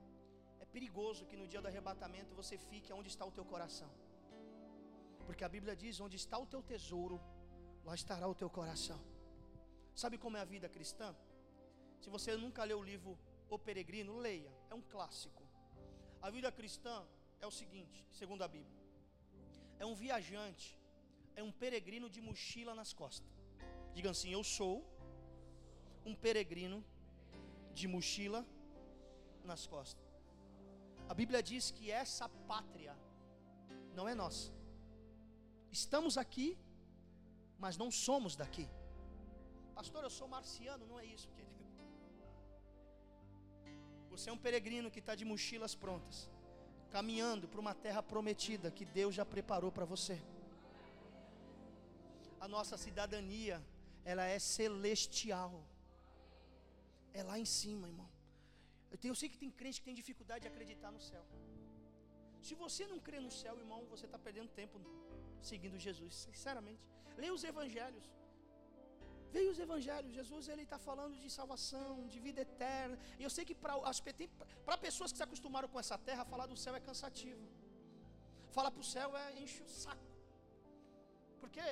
[0.60, 3.90] é perigoso que no dia do arrebatamento você fique onde está o teu coração.
[5.26, 7.18] Porque a Bíblia diz: onde está o teu tesouro,
[7.84, 9.00] lá estará o teu coração.
[9.96, 11.16] Sabe como é a vida cristã?
[12.02, 13.18] Se você nunca leu o livro
[13.50, 15.44] O Peregrino, leia, é um clássico.
[16.22, 17.06] A vida cristã
[17.42, 18.80] é o seguinte, segundo a Bíblia:
[19.80, 20.78] é um viajante,
[21.36, 23.32] é um peregrino de mochila nas costas.
[23.94, 24.76] Diga assim: Eu sou
[26.06, 26.84] um peregrino
[27.74, 28.46] de mochila
[29.44, 30.06] nas costas.
[31.08, 32.96] A Bíblia diz que essa pátria
[33.96, 34.52] não é nossa.
[35.72, 36.58] Estamos aqui
[37.60, 38.68] mas não somos daqui.
[39.76, 41.50] Pastor, eu sou marciano, não é isso, querido.
[44.10, 46.30] Você é um peregrino que está de mochilas prontas,
[46.96, 50.18] caminhando para uma terra prometida que Deus já preparou para você.
[52.40, 53.58] A nossa cidadania,
[54.04, 55.54] ela é celestial.
[57.14, 58.10] É lá em cima, irmão.
[58.92, 61.24] Eu, tenho, eu sei que tem crente que tem dificuldade de acreditar no céu.
[62.42, 64.80] Se você não crê no céu, irmão, você está perdendo tempo
[65.42, 66.84] seguindo Jesus, sinceramente.
[67.18, 68.06] Leia os evangelhos.
[69.32, 72.98] Veio os evangelhos, Jesus ele está falando de salvação, de vida eterna.
[73.20, 76.76] E eu sei que para pessoas que se acostumaram com essa terra, falar do céu
[76.76, 77.46] é cansativo.
[78.52, 80.10] Falar para o céu é enche o saco.
[81.40, 81.64] Porque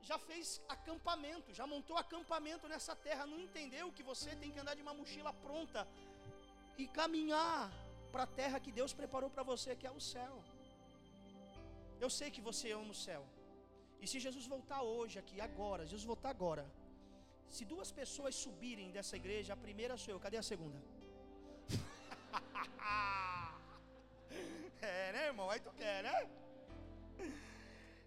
[0.00, 4.74] já fez acampamento, já montou acampamento nessa terra, não entendeu que você tem que andar
[4.74, 5.86] de uma mochila pronta
[6.78, 7.70] e caminhar
[8.10, 10.42] para a terra que Deus preparou para você, que é o céu.
[12.04, 13.22] Eu sei que você ama o céu.
[14.02, 16.64] E se Jesus voltar hoje aqui, agora, Jesus voltar agora.
[17.56, 20.78] Se duas pessoas subirem dessa igreja, a primeira sou eu, cadê a segunda?
[24.80, 25.48] é, né, irmão?
[25.50, 26.14] Aí tu quer, né?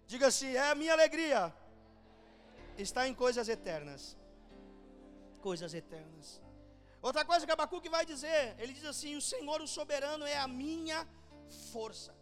[0.06, 1.52] Diga assim: é a minha alegria.
[2.86, 4.16] Está em coisas eternas.
[5.40, 6.40] Coisas eternas.
[7.00, 10.48] Outra coisa que Abacuque vai dizer, ele diz assim: O Senhor, o soberano, é a
[10.48, 11.06] minha
[11.72, 12.12] força.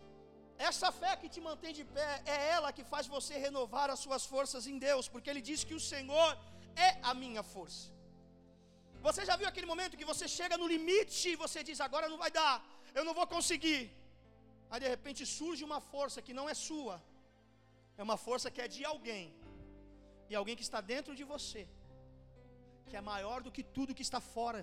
[0.68, 4.24] Essa fé que te mantém de pé é ela que faz você renovar as suas
[4.32, 6.30] forças em Deus, porque Ele diz que o Senhor
[6.88, 7.84] é a minha força.
[9.06, 12.18] Você já viu aquele momento que você chega no limite e você diz: agora não
[12.24, 12.54] vai dar,
[12.98, 13.80] eu não vou conseguir.
[14.70, 16.96] Aí de repente surge uma força que não é sua,
[18.00, 19.24] é uma força que é de alguém,
[20.30, 21.62] e alguém que está dentro de você,
[22.88, 24.62] que é maior do que tudo que está fora,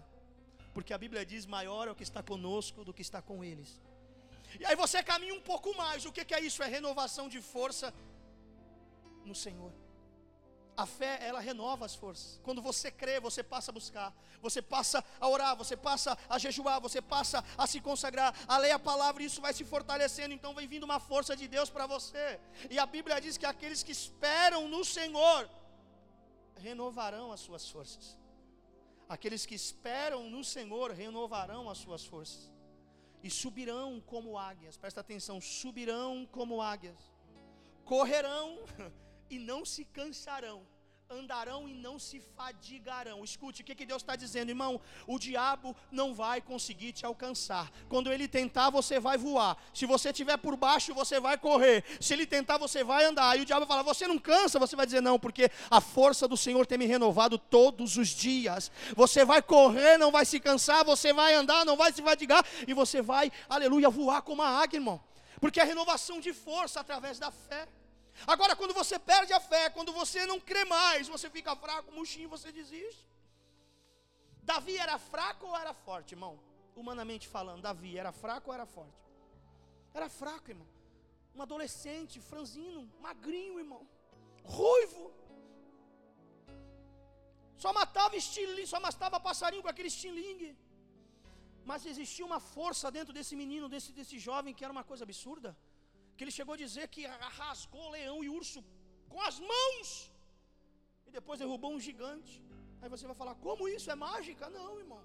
[0.75, 3.71] porque a Bíblia diz: maior é o que está conosco do que está com eles.
[4.57, 6.05] E aí você caminha um pouco mais.
[6.05, 6.63] O que, é isso?
[6.63, 7.93] É renovação de força
[9.25, 9.71] no Senhor.
[10.75, 12.39] A fé, ela renova as forças.
[12.41, 16.79] Quando você crê, você passa a buscar, você passa a orar, você passa a jejuar,
[16.79, 20.33] você passa a se consagrar, a ler a palavra, e isso vai se fortalecendo.
[20.33, 22.39] Então vem vindo uma força de Deus para você.
[22.69, 25.49] E a Bíblia diz que aqueles que esperam no Senhor
[26.55, 28.17] renovarão as suas forças.
[29.09, 32.58] Aqueles que esperam no Senhor renovarão as suas forças
[33.23, 34.77] e subirão como águias.
[34.77, 36.99] Presta atenção, subirão como águias.
[37.85, 38.59] Correrão
[39.29, 40.65] e não se cansarão
[41.11, 43.23] andarão e não se fadigarão.
[43.23, 44.79] Escute, o que, que Deus está dizendo, irmão?
[45.07, 47.71] O diabo não vai conseguir te alcançar.
[47.87, 49.57] Quando ele tentar, você vai voar.
[49.73, 51.83] Se você estiver por baixo, você vai correr.
[51.99, 53.35] Se ele tentar, você vai andar.
[53.37, 54.59] E o diabo vai falar: Você não cansa?
[54.59, 58.71] Você vai dizer: Não, porque a força do Senhor tem me renovado todos os dias.
[58.95, 60.85] Você vai correr, não vai se cansar.
[60.85, 62.45] Você vai andar, não vai se fadigar.
[62.67, 65.01] E você vai, aleluia, voar como a águia, irmão.
[65.41, 67.67] Porque é renovação de força através da fé.
[68.27, 72.29] Agora, quando você perde a fé, quando você não crê mais, você fica fraco, murchinho,
[72.29, 73.07] você desiste.
[74.43, 76.39] Davi era fraco ou era forte, irmão?
[76.75, 78.99] Humanamente falando, Davi era fraco ou era forte?
[79.93, 80.67] Era fraco, irmão.
[81.35, 83.87] Um adolescente, franzino, magrinho, irmão.
[84.43, 85.13] Ruivo.
[87.55, 90.57] Só matava estilingue, só matava passarinho com aquele estilingue.
[91.65, 95.55] Mas existia uma força dentro desse menino, desse, desse jovem, que era uma coisa absurda
[96.19, 97.03] que ele chegou a dizer que
[97.39, 98.59] rasgou leão e urso
[99.11, 99.87] com as mãos,
[101.07, 102.33] e depois derrubou um gigante.
[102.81, 103.87] Aí você vai falar: como isso?
[103.93, 104.49] É mágica?
[104.57, 105.01] Não, irmão.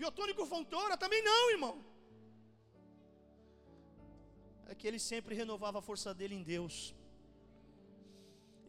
[0.00, 0.98] Biotônico Fontoura?
[1.04, 1.74] Também não, irmão.
[4.70, 6.76] É que ele sempre renovava a força dele em Deus.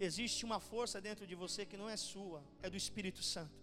[0.07, 3.60] Existe uma força dentro de você que não é sua, é do Espírito Santo.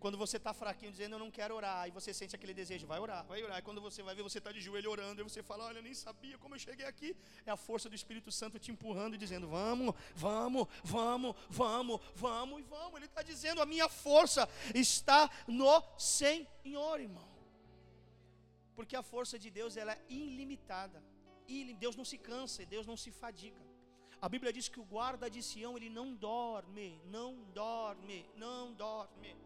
[0.00, 3.00] Quando você está fraquinho, dizendo eu não quero orar, e você sente aquele desejo, vai
[3.00, 3.58] orar, vai orar.
[3.58, 5.82] E quando você vai ver, você está de joelho orando, e você fala, olha, eu
[5.82, 7.16] nem sabia como eu cheguei aqui.
[7.44, 12.60] É a força do Espírito Santo te empurrando e dizendo, vamos, vamos, vamos, vamos, vamos
[12.60, 12.94] e vamos.
[12.96, 17.28] Ele está dizendo, a minha força está no Senhor, irmão.
[18.76, 21.02] Porque a força de Deus ela é ilimitada.
[21.48, 23.66] E Deus não se cansa, Deus não se fadiga.
[24.20, 29.36] A Bíblia diz que o guarda de Sião, ele não dorme, não dorme, não dorme.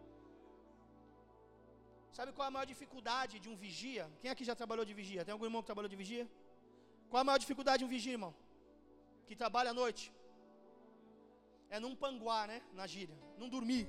[2.16, 4.04] Sabe qual é a maior dificuldade de um vigia?
[4.20, 5.24] Quem aqui já trabalhou de vigia?
[5.24, 6.24] Tem algum irmão que trabalhou de vigia?
[7.08, 8.34] Qual é a maior dificuldade de um vigia, irmão?
[9.26, 10.12] Que trabalha à noite.
[11.70, 12.58] É não panguar, né?
[12.74, 13.18] Na gíria.
[13.38, 13.84] Não dormir.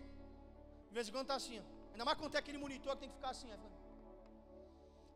[0.88, 1.60] De vez em quando está assim.
[1.60, 1.64] Ó.
[1.92, 3.50] Ainda mais quando tem aquele monitor que tem que ficar assim.
[3.52, 3.58] Ó.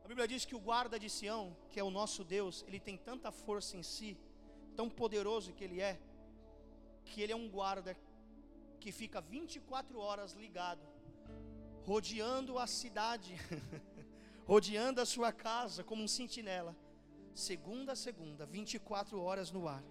[0.04, 2.98] A Bíblia diz que o guarda de Sião, que é o nosso Deus, ele tem
[2.98, 4.18] tanta força em si,
[4.76, 5.98] tão poderoso que ele é,
[7.06, 7.96] que ele é um guarda
[8.82, 10.97] que fica 24 horas ligado
[11.88, 13.34] rodeando a cidade,
[14.46, 16.76] rodeando a sua casa como um sentinela,
[17.34, 19.82] segunda a segunda, 24 horas no ar.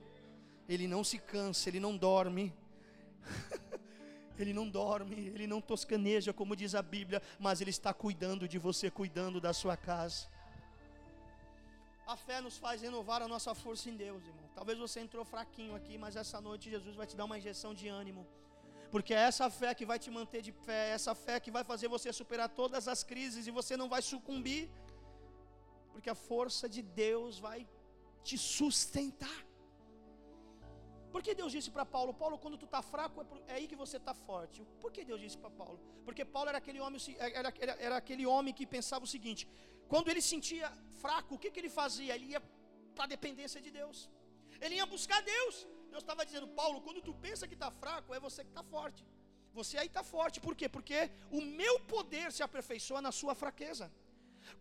[0.68, 2.54] Ele não se cansa, ele não dorme.
[4.38, 8.59] ele não dorme, ele não toscaneja, como diz a Bíblia, mas ele está cuidando de
[8.59, 10.28] você, cuidando da sua casa.
[12.06, 14.50] A fé nos faz renovar a nossa força em Deus, irmão.
[14.54, 17.88] Talvez você entrou fraquinho aqui, mas essa noite Jesus vai te dar uma injeção de
[17.88, 18.26] ânimo
[18.92, 21.64] porque é essa fé que vai te manter de pé, é essa fé que vai
[21.70, 24.62] fazer você superar todas as crises e você não vai sucumbir,
[25.92, 27.61] porque a força de Deus vai
[28.29, 29.38] te sustentar.
[31.12, 33.79] Por que Deus disse para Paulo, Paulo, quando tu está fraco, é, é aí que
[33.83, 34.59] você está forte?
[34.83, 35.79] Por que Deus disse para Paulo?
[36.07, 37.01] Porque Paulo era aquele, homem,
[37.40, 39.49] era, era, era aquele homem que pensava o seguinte:
[39.92, 40.68] quando ele sentia
[41.05, 42.14] fraco, o que, que ele fazia?
[42.16, 42.42] Ele ia
[42.94, 44.11] para a dependência de Deus,
[44.61, 45.66] ele ia buscar Deus.
[45.92, 49.02] Deus estava dizendo, Paulo, quando tu pensa que está fraco, é você que está forte.
[49.58, 50.69] Você aí está forte, por quê?
[50.77, 50.98] Porque
[51.38, 53.87] o meu poder se aperfeiçoa na sua fraqueza.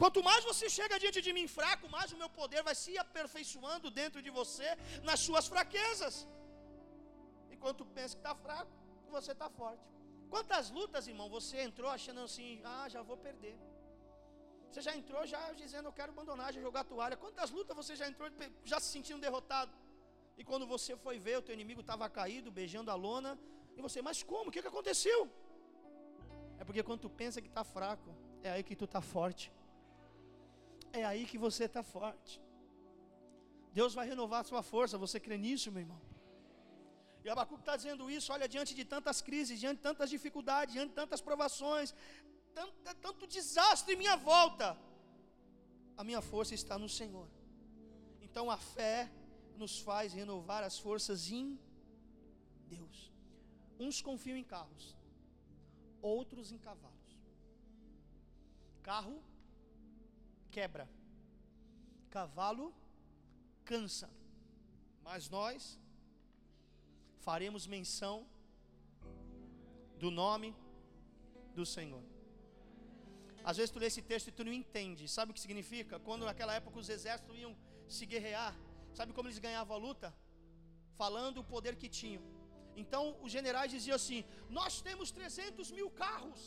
[0.02, 3.90] Quanto mais você chega diante de mim fraco, mais o meu poder vai se aperfeiçoando
[4.02, 4.70] dentro de você
[5.10, 6.16] nas suas fraquezas.
[7.56, 8.72] Enquanto pensa que está fraco,
[9.16, 9.86] você está forte.
[10.34, 13.56] Quantas lutas, irmão, você entrou achando assim, ah, já vou perder.
[14.70, 17.16] Você já entrou já dizendo, eu quero abandonar, já jogar toalha.
[17.16, 18.30] Quantas lutas você já entrou
[18.72, 19.72] já se sentindo derrotado?
[20.38, 23.38] E quando você foi ver, o teu inimigo estava caído, beijando a lona.
[23.78, 24.50] E você, mas como?
[24.50, 25.30] O que, que aconteceu?
[26.60, 28.10] É porque quando tu pensa que está fraco,
[28.44, 29.52] é aí que tu está forte.
[30.92, 32.42] É aí que você está forte.
[33.74, 34.98] Deus vai renovar a sua força.
[34.98, 36.02] Você crê nisso, meu irmão?
[37.26, 40.90] E Abacuque está dizendo isso, olha, diante de tantas crises, diante de tantas dificuldades, diante
[40.90, 41.94] de tantas provações,
[42.54, 44.78] tanto, tanto desastre em minha volta,
[45.98, 47.28] a minha força está no Senhor.
[48.22, 49.10] Então a fé
[49.58, 51.60] nos faz renovar as forças em
[52.68, 53.12] Deus.
[53.80, 54.96] Uns confiam em carros,
[56.02, 56.96] outros em cavalos.
[58.82, 59.24] Carro
[60.52, 60.88] quebra,
[62.10, 62.74] cavalo
[63.64, 64.10] cansa,
[65.04, 65.80] mas nós
[67.20, 68.26] faremos menção
[69.98, 70.56] do nome
[71.56, 72.04] do Senhor.
[73.44, 75.08] Às vezes tu lê esse texto e tu não entende.
[75.08, 76.00] Sabe o que significa?
[76.00, 77.56] Quando naquela época os exércitos iam
[77.88, 78.56] se guerrear,
[79.00, 80.10] sabe como eles ganhavam a luta?
[81.02, 82.24] Falando o poder que tinham.
[82.82, 84.20] Então os generais diziam assim:
[84.60, 86.42] Nós temos 300 mil carros,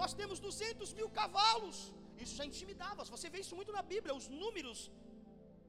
[0.00, 1.78] nós temos 200 mil cavalos.
[2.24, 3.04] Isso já intimidava.
[3.16, 4.78] Você vê isso muito na Bíblia, os números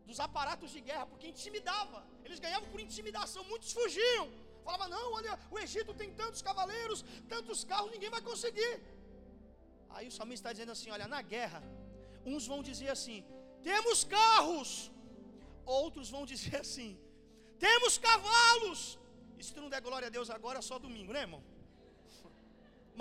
[0.10, 2.00] dos aparatos de guerra, porque intimidava.
[2.26, 4.26] Eles ganhavam por intimidação, muitos fugiam.
[4.68, 7.02] Falava: "Não, olha, o Egito tem tantos cavaleiros,
[7.34, 8.74] tantos carros, ninguém vai conseguir".
[9.96, 11.62] Aí o salmista está dizendo assim: "Olha, na guerra,
[12.32, 13.20] uns vão dizer assim:
[13.72, 14.72] "Temos carros".
[15.82, 16.92] Outros vão dizer assim:
[17.66, 18.82] "Temos cavalos".
[19.40, 21.44] E se tu não der glória a Deus agora, é só domingo, né, irmão?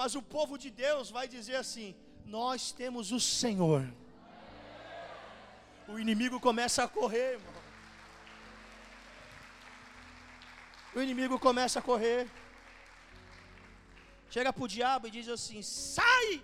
[0.00, 1.88] Mas o povo de Deus vai dizer assim:
[2.38, 3.82] "Nós temos o Senhor"
[5.92, 7.54] o inimigo começa a correr, irmão.
[10.94, 12.30] O inimigo começa a correr.
[14.34, 16.42] Chega para o diabo e diz assim: sai!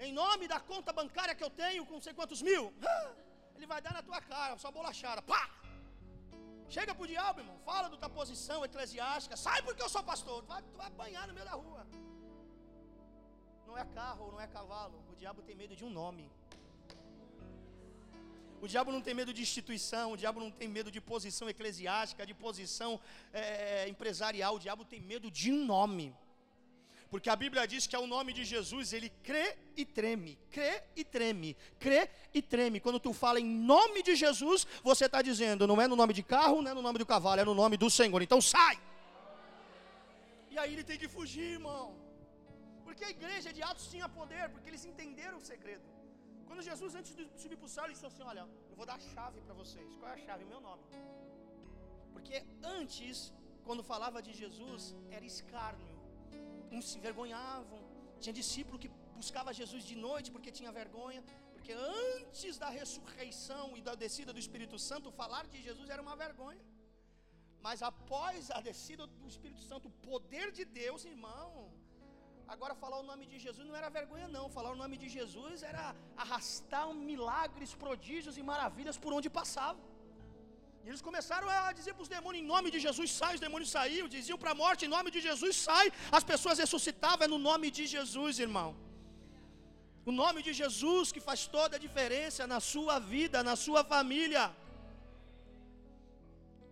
[0.00, 2.72] Em nome da conta bancária que eu tenho, com não sei quantos mil.
[3.56, 5.22] Ele vai dar na tua cara, sua bolachada.
[5.22, 5.42] Pá!
[6.68, 7.58] Chega para o diabo, irmão.
[7.64, 9.36] Fala da tua posição eclesiástica.
[9.36, 10.42] Sai porque eu sou pastor.
[10.42, 11.86] Tu vai, tu vai apanhar no meio da rua.
[13.66, 14.96] Não é carro, não é cavalo.
[15.12, 16.26] O diabo tem medo de um nome.
[18.64, 22.24] O diabo não tem medo de instituição, o diabo não tem medo de posição eclesiástica,
[22.24, 22.98] de posição
[23.30, 26.16] é, empresarial, o diabo tem medo de um nome.
[27.14, 31.04] Porque a Bíblia diz que ao nome de Jesus ele crê e treme, crê e
[31.04, 32.80] treme, crê e treme.
[32.84, 36.24] Quando tu fala em nome de Jesus, você está dizendo, não é no nome de
[36.24, 38.20] carro, não é no nome do cavalo, é no nome do Senhor.
[38.26, 38.76] Então sai!
[40.50, 41.84] E aí ele tem que fugir, irmão.
[42.82, 45.86] Porque a igreja de Atos tinha poder, porque eles entenderam o segredo.
[46.48, 48.96] Quando Jesus, antes de subir para o céu, ele disse assim: Olha, eu vou dar
[48.96, 49.88] a chave para vocês.
[50.00, 50.42] Qual é a chave?
[50.48, 50.82] O meu nome.
[52.12, 52.38] Porque
[52.80, 53.32] antes,
[53.68, 55.93] quando falava de Jesus, era escárnio.
[56.74, 57.80] Uns se envergonhavam.
[58.22, 61.22] Tinha discípulo que buscava Jesus de noite porque tinha vergonha.
[61.54, 66.16] Porque antes da ressurreição e da descida do Espírito Santo, falar de Jesus era uma
[66.24, 66.64] vergonha.
[67.66, 71.48] Mas após a descida do Espírito Santo, o poder de Deus, irmão,
[72.52, 74.44] Agora, falar o nome de Jesus não era vergonha, não.
[74.56, 75.84] Falar o nome de Jesus era
[76.24, 79.80] arrastar milagres, prodígios e maravilhas por onde passava.
[80.84, 83.70] E eles começaram a dizer para os demônios: em nome de Jesus sai, os demônios
[83.76, 84.06] saíam.
[84.16, 85.86] Diziam para a morte: em nome de Jesus sai.
[86.18, 88.68] As pessoas ressuscitavam, é no nome de Jesus, irmão.
[90.10, 94.44] O nome de Jesus que faz toda a diferença na sua vida, na sua família.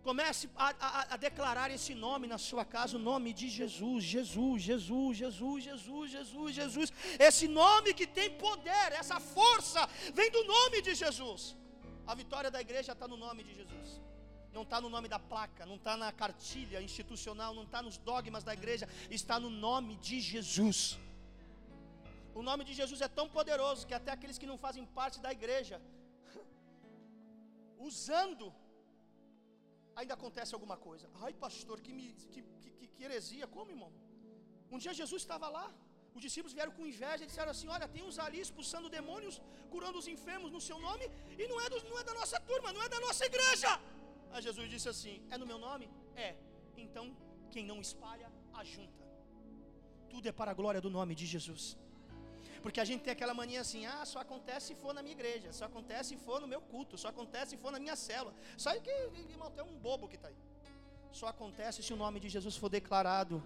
[0.09, 4.61] Comece a, a, a, declarar esse nome na sua casa, o nome de Jesus, Jesus,
[4.71, 6.93] Jesus, Jesus, Jesus, Jesus, Jesus.
[7.29, 11.43] Esse nome que tem poder, essa força, vem do nome de Jesus.
[12.07, 14.01] A vitória da igreja está no nome de Jesus.
[14.53, 18.45] Não está no nome da placa, não está na cartilha institucional, não está nos dogmas
[18.45, 20.99] da igreja, está no nome de Jesus.
[22.35, 25.33] O nome de Jesus é tão poderoso que até aqueles que não fazem parte da
[25.33, 25.81] igreja,
[27.79, 28.53] usando
[29.97, 31.09] ainda acontece alguma coisa.
[31.23, 31.93] Ai, pastor, que,
[32.33, 33.93] que, que, que heresia, como irmão?
[34.71, 35.67] Um dia Jesus estava lá,
[36.17, 39.37] os discípulos vieram com inveja e disseram assim: Olha, tem uns ali expulsando demônios,
[39.75, 41.05] curando os enfermos no seu nome,
[41.43, 43.71] e não é, do, não é da nossa turma, não é da nossa igreja.
[44.33, 45.89] Aí Jesus disse assim: É no meu nome?
[46.27, 46.31] É.
[46.85, 47.07] Então,
[47.53, 48.29] quem não espalha,
[48.63, 49.05] ajunta.
[50.13, 51.65] Tudo é para a glória do nome de Jesus.
[52.65, 55.49] Porque a gente tem aquela mania assim: ah, só acontece se for na minha igreja,
[55.59, 58.35] só acontece se for no meu culto, só acontece se for na minha célula.
[58.65, 58.95] Sabe que,
[59.35, 60.41] irmão, tem um bobo que está aí.
[61.21, 63.43] Só acontece se o nome de Jesus for declarado.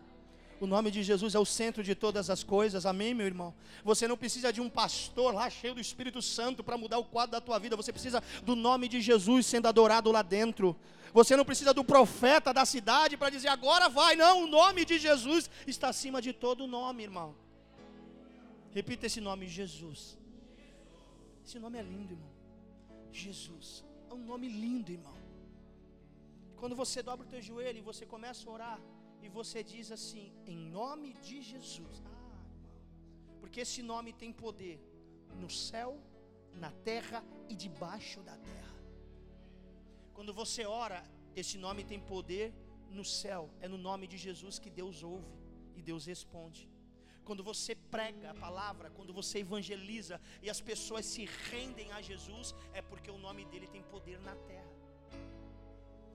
[0.59, 3.55] O nome de Jesus é o centro de todas as coisas, amém, meu irmão?
[3.85, 7.33] Você não precisa de um pastor lá cheio do Espírito Santo para mudar o quadro
[7.33, 10.75] da tua vida, você precisa do nome de Jesus sendo adorado lá dentro.
[11.13, 14.99] Você não precisa do profeta da cidade para dizer agora vai, não, o nome de
[14.99, 17.35] Jesus está acima de todo nome, irmão.
[18.73, 20.19] Repita esse nome, Jesus.
[21.45, 22.33] Esse nome é lindo, irmão.
[23.13, 23.85] Jesus.
[24.11, 25.17] É um nome lindo, irmão.
[26.57, 28.81] Quando você dobra o teu joelho e você começa a orar,
[29.27, 31.97] e você diz assim, em nome de Jesus.
[32.05, 33.39] Ah, irmão.
[33.41, 34.77] Porque esse nome tem poder
[35.43, 35.91] no céu,
[36.65, 38.77] na terra e debaixo da terra.
[40.15, 41.01] Quando você ora,
[41.35, 42.47] esse nome tem poder
[42.99, 43.43] no céu.
[43.61, 45.35] É no nome de Jesus que Deus ouve
[45.75, 46.63] e Deus responde.
[47.25, 52.55] Quando você prega a palavra, quando você evangeliza e as pessoas se rendem a Jesus,
[52.73, 54.73] é porque o nome dele tem poder na terra.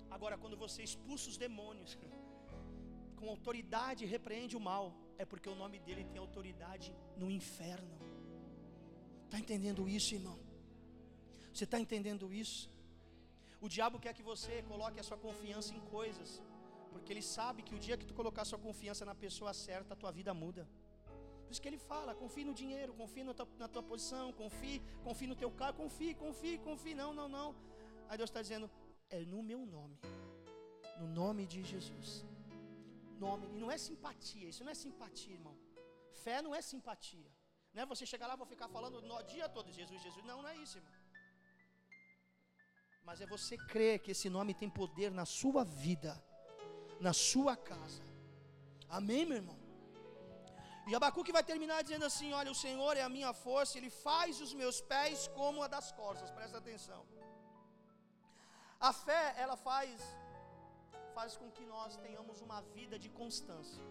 [0.10, 1.98] Agora, quando você expulsa os demônios,
[3.22, 4.86] com autoridade repreende o mal,
[5.22, 6.88] é porque o nome dele tem autoridade
[7.22, 7.96] no inferno.
[9.26, 10.38] Está entendendo isso, irmão?
[11.54, 12.62] Você está entendendo isso?
[13.66, 16.30] O diabo quer que você coloque a sua confiança em coisas,
[16.92, 20.00] porque ele sabe que o dia que tu colocar sua confiança na pessoa certa, a
[20.04, 20.64] tua vida muda.
[21.44, 24.82] Por isso que ele fala: confie no dinheiro, confie na tua, na tua posição, confie,
[25.04, 26.96] confie no teu carro, confie, confie, confie.
[26.96, 27.50] Não, não, não.
[28.10, 28.68] Aí Deus está dizendo:
[29.10, 30.00] é no meu nome,
[31.00, 32.31] no nome de Jesus.
[33.24, 35.56] Nome, e não é simpatia, isso não é simpatia, irmão.
[36.24, 37.30] Fé não é simpatia.
[37.74, 40.24] Não é você chegar lá e vou ficar falando no dia todo Jesus, Jesus.
[40.30, 40.96] Não, não é isso, irmão.
[43.08, 46.14] Mas é você crer que esse nome tem poder na sua vida,
[47.08, 48.04] na sua casa.
[49.00, 49.60] Amém, meu irmão?
[50.90, 54.42] E Abacuque vai terminar dizendo assim: Olha, o Senhor é a minha força, Ele faz
[54.46, 56.32] os meus pés como a das corças.
[56.38, 57.02] Presta atenção.
[58.90, 60.02] A fé, ela faz,
[61.18, 63.84] faz com que nós tenhamos uma vida de constância.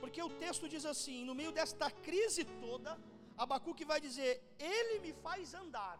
[0.00, 2.92] Porque o texto diz assim: no meio desta crise toda,
[3.44, 4.32] Abacuque vai dizer:
[4.74, 5.96] Ele me faz andar.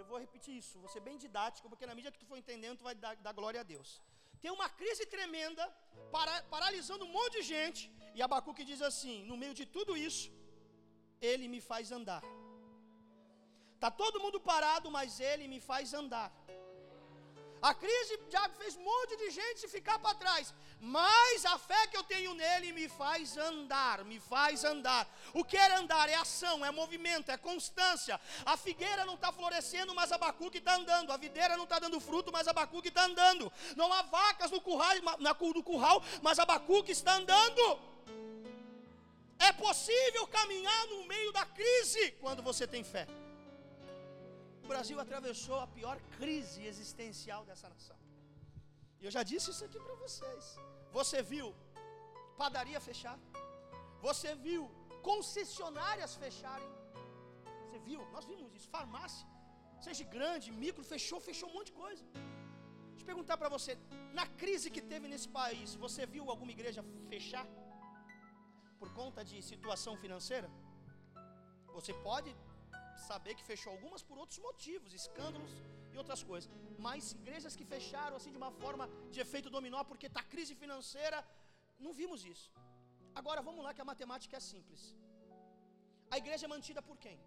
[0.00, 2.78] Eu vou repetir isso, vou ser bem didático, porque na medida que tu for entendendo,
[2.80, 3.90] tu vai dar, dar glória a Deus.
[4.42, 5.64] Tem uma crise tremenda,
[6.14, 7.82] para, paralisando um monte de gente,
[8.16, 10.26] e Abacuque diz assim: no meio de tudo isso,
[11.30, 12.22] ele me faz andar.
[13.74, 16.28] Está todo mundo parado, mas ele me faz andar.
[17.60, 21.96] A crise já fez um monte de gente ficar para trás, mas a fé que
[21.96, 25.08] eu tenho nele me faz andar, me faz andar.
[25.34, 26.08] O que é andar?
[26.08, 28.20] É ação, é movimento, é constância.
[28.46, 31.12] A figueira não está florescendo, mas a bacuque está andando.
[31.12, 33.52] A videira não está dando fruto, mas a bacuque está andando.
[33.76, 37.80] Não há vacas no curral, na, no curral, mas a bacuque está andando.
[39.38, 43.06] É possível caminhar no meio da crise quando você tem fé.
[44.72, 47.98] Brasil atravessou a pior crise existencial dessa nação.
[49.00, 50.44] E eu já disse isso aqui para vocês.
[50.98, 51.48] Você viu
[52.42, 53.16] padaria fechar?
[54.06, 54.62] Você viu
[55.10, 56.70] concessionárias fecharem?
[57.62, 58.00] Você viu?
[58.16, 58.68] Nós vimos isso.
[58.76, 59.26] Farmácia,
[59.86, 62.04] seja grande, micro, fechou, fechou um monte de coisa.
[62.14, 63.72] Deixa eu perguntar para você:
[64.18, 67.46] na crise que teve nesse país, você viu alguma igreja fechar?
[68.80, 70.48] Por conta de situação financeira?
[71.76, 72.30] Você pode
[73.10, 75.52] saber que fechou algumas por outros motivos, escândalos
[75.92, 76.50] e outras coisas.
[76.86, 81.18] Mas igrejas que fecharam assim de uma forma de efeito dominó porque está crise financeira,
[81.78, 82.48] não vimos isso.
[83.20, 84.82] Agora vamos lá que a matemática é simples.
[86.14, 87.18] A igreja é mantida por quem?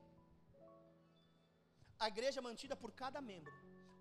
[2.04, 3.54] A igreja é mantida por cada membro.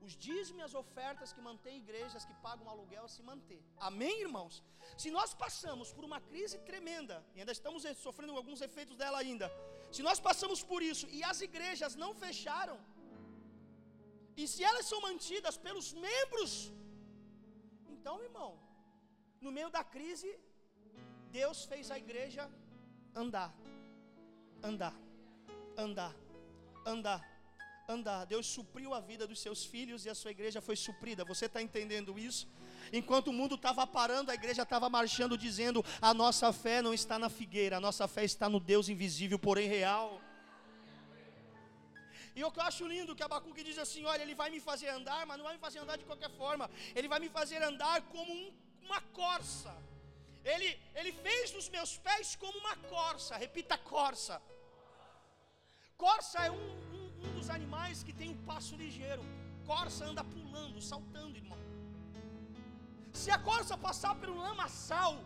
[0.07, 3.63] Os dízimos e as ofertas que mantêm igrejas que pagam aluguel a se manter.
[3.89, 4.55] Amém, irmãos?
[5.03, 9.49] Se nós passamos por uma crise tremenda, e ainda estamos sofrendo alguns efeitos dela ainda,
[9.97, 12.79] se nós passamos por isso e as igrejas não fecharam,
[14.41, 16.53] e se elas são mantidas pelos membros,
[17.95, 18.53] então, irmão,
[19.45, 20.31] no meio da crise,
[21.39, 22.51] Deus fez a igreja
[23.15, 23.53] andar,
[24.63, 24.97] andar,
[25.77, 26.15] andar,
[26.87, 27.21] andar,
[27.91, 28.25] andar.
[28.25, 31.25] Deus supriu a vida dos seus filhos e a sua igreja foi suprida.
[31.25, 32.49] Você está entendendo isso?
[32.93, 37.19] Enquanto o mundo estava parando, a igreja estava marchando, dizendo: a nossa fé não está
[37.19, 40.21] na figueira, a nossa fé está no Deus invisível, porém real.
[42.35, 45.37] E eu acho lindo que Abacuque diz assim: olha, ele vai me fazer andar, mas
[45.39, 48.53] não vai me fazer andar de qualquer forma, ele vai me fazer andar como um,
[48.83, 49.75] uma corça.
[50.45, 54.41] Ele, ele fez dos meus pés como uma corça, repita corça.
[55.99, 56.90] Corça é um,
[57.23, 59.23] um, um dos animais que tem um passo ligeiro.
[59.67, 61.59] Corça anda pulando, saltando, irmão.
[63.13, 65.19] Se a corça passar pelo lamaçal,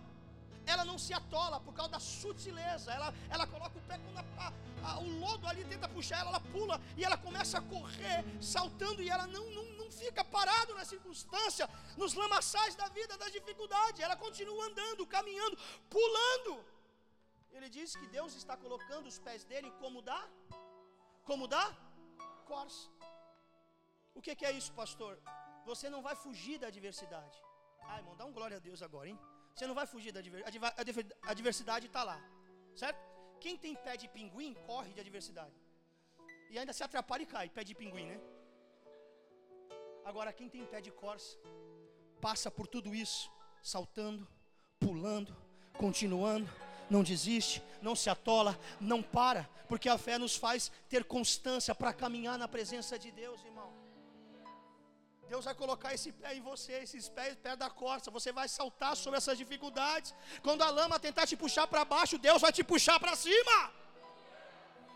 [0.67, 2.93] ela não se atola por causa da sutileza.
[2.93, 6.41] Ela, ela coloca o pé quando a, a, o lodo ali tenta puxar ela, ela
[6.41, 10.85] pula e ela começa a correr, saltando e ela não, não, não fica parado na
[10.85, 14.01] circunstância, nos lamaçais da vida, das dificuldades.
[14.01, 15.57] Ela continua andando, caminhando,
[15.91, 16.65] pulando.
[17.53, 20.23] Ele diz que Deus está colocando os pés dele como dá,
[21.25, 21.65] como dá,
[22.53, 22.83] corça.
[24.19, 25.13] O que, que é isso, pastor?
[25.71, 27.37] Você não vai fugir da adversidade.
[27.91, 29.19] Ai, irmão, dá um glória a Deus agora, hein?
[29.55, 31.15] Você não vai fugir da adversidade.
[31.29, 32.19] A adversidade está lá,
[32.83, 33.01] certo?
[33.45, 35.57] Quem tem pé de pinguim, corre de adversidade.
[36.51, 38.21] E ainda se atrapalha e cai, pé de pinguim, né?
[40.11, 41.39] Agora, quem tem pé de corça,
[42.21, 43.31] passa por tudo isso,
[43.63, 44.27] saltando,
[44.79, 45.35] pulando,
[45.85, 46.49] continuando,
[46.91, 51.93] não desiste, não se atola, não para, porque a fé nos faz ter constância para
[51.93, 53.73] caminhar na presença de Deus, irmão.
[55.29, 58.11] Deus vai colocar esse pé em você, esses pés perto da costa.
[58.11, 60.15] Você vai saltar sobre essas dificuldades.
[60.43, 63.73] Quando a lama tentar te puxar para baixo, Deus vai te puxar para cima.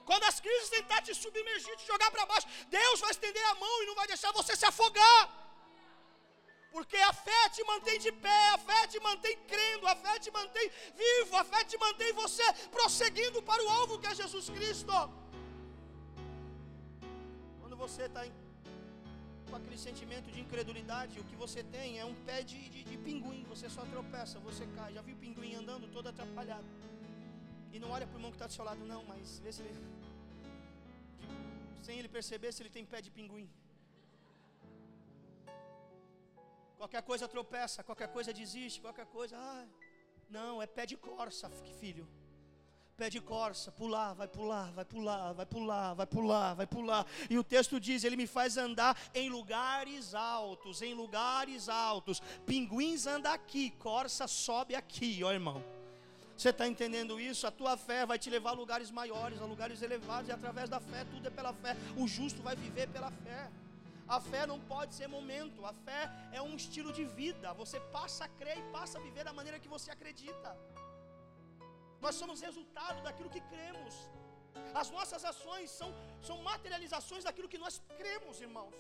[0.05, 3.83] Quando as crises tentar te submergir, te jogar para baixo, Deus vai estender a mão
[3.83, 5.38] e não vai deixar você se afogar.
[6.71, 10.31] Porque a fé te mantém de pé, a fé te mantém crendo, a fé te
[10.31, 10.71] mantém
[11.03, 14.93] vivo, a fé te mantém você prosseguindo para o alvo que é Jesus Cristo.
[17.61, 18.25] Quando você está
[19.49, 22.97] com aquele sentimento de incredulidade, o que você tem é um pé de, de, de
[22.99, 24.93] pinguim, você só tropeça, você cai.
[24.93, 26.67] Já viu pinguim andando todo atrapalhado?
[27.73, 29.63] E não olha para o irmão que está do seu lado, não, mas vê se
[29.63, 29.75] ele.
[31.83, 33.49] Sem ele perceber se ele tem pé de pinguim.
[36.79, 39.37] Qualquer coisa tropeça, qualquer coisa desiste, qualquer coisa.
[39.37, 39.65] Ah,
[40.31, 41.51] não, é pé de corça,
[41.81, 42.09] filho.
[42.97, 47.07] Pé de corça, pular, vai pular, vai pular, vai pular, vai pular, vai pular.
[47.29, 52.21] E o texto diz: Ele me faz andar em lugares altos, em lugares altos.
[52.47, 55.63] Pinguins anda aqui, corça sobe aqui, ó irmão.
[56.37, 57.45] Você está entendendo isso?
[57.45, 60.79] A tua fé vai te levar a lugares maiores, a lugares elevados, e através da
[60.79, 61.77] fé, tudo é pela fé.
[61.97, 63.51] O justo vai viver pela fé.
[64.17, 66.03] A fé não pode ser momento, a fé
[66.39, 67.53] é um estilo de vida.
[67.63, 70.51] Você passa a crer e passa a viver da maneira que você acredita.
[72.05, 73.95] Nós somos resultado daquilo que cremos.
[74.81, 75.91] As nossas ações são,
[76.29, 78.75] são materializações daquilo que nós cremos, irmãos.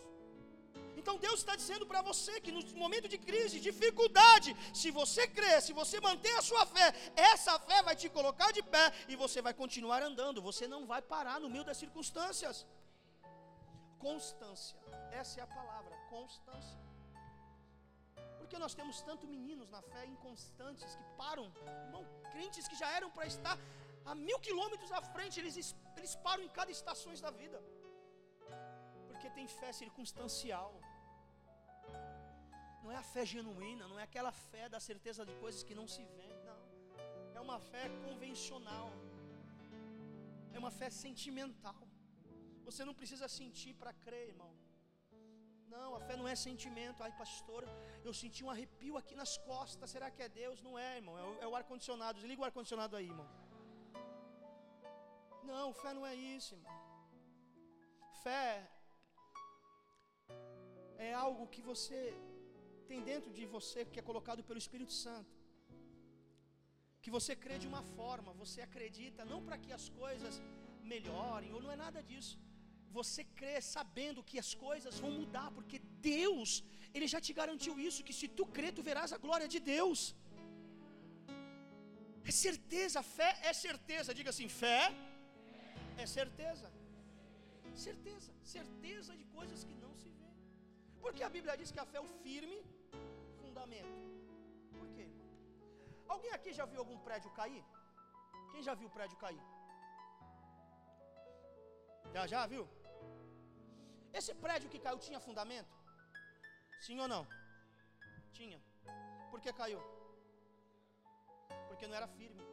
[1.01, 4.51] Então Deus está dizendo para você que no momento de crise, dificuldade,
[4.81, 6.89] se você crer, se você manter a sua fé,
[7.33, 10.47] essa fé vai te colocar de pé e você vai continuar andando.
[10.51, 12.67] Você não vai parar no meio das circunstâncias.
[13.99, 14.79] Constância,
[15.21, 16.79] essa é a palavra, constância.
[18.39, 21.47] Porque nós temos tanto meninos na fé inconstantes que param,
[21.87, 23.57] irmão, crentes que já eram para estar
[24.11, 25.57] a mil quilômetros à frente, eles,
[25.97, 27.59] eles param em cada estação da vida.
[29.09, 30.73] Porque tem fé circunstancial.
[32.83, 35.87] Não é a fé genuína, não é aquela fé da certeza de coisas que não
[35.95, 36.63] se vê, não.
[37.35, 38.89] É uma fé convencional.
[40.55, 41.88] É uma fé sentimental.
[42.69, 44.53] Você não precisa sentir para crer, irmão.
[45.75, 47.03] Não, a fé não é sentimento.
[47.07, 47.63] Ai, pastor,
[48.07, 49.93] eu senti um arrepio aqui nas costas.
[49.95, 50.61] Será que é Deus?
[50.67, 51.17] Não é, irmão.
[51.23, 52.19] É o, é o ar-condicionado.
[52.21, 53.29] Desliga o ar-condicionado aí, irmão.
[55.51, 56.77] Não, fé não é isso, irmão.
[58.25, 58.49] Fé
[61.09, 62.01] é algo que você
[62.91, 65.35] tem dentro de você, que é colocado pelo Espírito Santo.
[67.03, 70.37] Que você crê de uma forma, você acredita não para que as coisas
[70.93, 72.37] melhorem, ou não é nada disso.
[72.97, 75.79] Você crê sabendo que as coisas vão mudar, porque
[76.13, 76.51] Deus,
[76.95, 80.01] Ele já te garantiu isso: que se tu crer, tu verás a glória de Deus.
[82.31, 84.17] É certeza, fé é certeza.
[84.19, 84.81] Diga assim: fé
[86.03, 86.69] é certeza.
[87.87, 90.31] Certeza, certeza de coisas que não se vê.
[91.03, 92.59] Porque a Bíblia diz que a fé é o firme
[93.41, 93.99] fundamento.
[94.79, 95.07] Por quê?
[96.15, 97.65] Alguém aqui já viu algum prédio cair?
[98.51, 99.45] Quem já viu o prédio cair?
[102.15, 102.65] Já, já viu?
[104.19, 105.75] Esse prédio que caiu tinha fundamento?
[106.85, 107.23] Sim ou não?
[108.37, 108.59] Tinha.
[109.31, 109.81] Por que caiu?
[111.69, 112.45] Porque não era firme.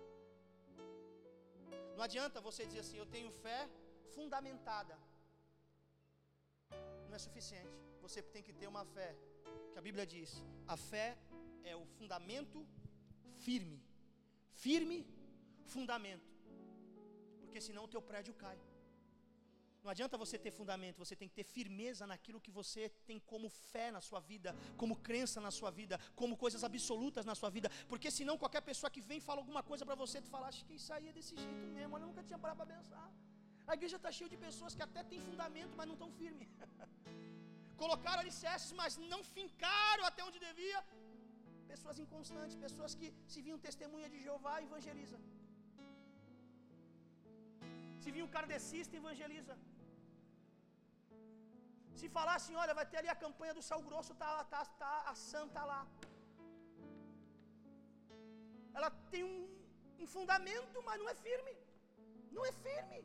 [1.95, 3.59] Não adianta você dizer assim, eu tenho fé
[4.16, 4.95] fundamentada.
[7.07, 7.76] Não é suficiente.
[8.05, 9.09] Você tem que ter uma fé,
[9.72, 10.32] que a Bíblia diz:
[10.68, 11.07] a fé
[11.72, 12.59] é o fundamento
[13.45, 13.80] firme.
[14.66, 14.99] Firme
[15.74, 16.30] fundamento.
[17.41, 18.59] Porque senão o teu prédio cai.
[19.86, 23.48] Não adianta você ter fundamento, você tem que ter firmeza naquilo que você tem como
[23.72, 24.50] fé na sua vida,
[24.82, 27.70] como crença na sua vida, como coisas absolutas na sua vida.
[27.92, 30.74] Porque senão qualquer pessoa que vem fala alguma coisa para você, tu fala, acho que
[30.80, 33.06] isso aí é desse jeito mesmo, eu nunca tinha parado para pensar.
[33.72, 36.50] A igreja está cheia de pessoas que até têm fundamento, mas não estão firmes.
[37.84, 40.82] Colocaram alicerces, mas não fincaram até onde devia.
[41.74, 45.20] Pessoas inconstantes, pessoas que se viam testemunha de Jeová, evangeliza.
[48.04, 49.56] Se viu um kardecista, evangeliza.
[52.00, 54.93] Se falar assim, olha, vai ter ali a campanha do sal grosso, tá, tá, tá
[55.12, 55.82] a santa lá.
[58.78, 59.41] Ela tem um,
[60.04, 61.54] um fundamento, mas não é firme.
[62.36, 63.02] Não é firme.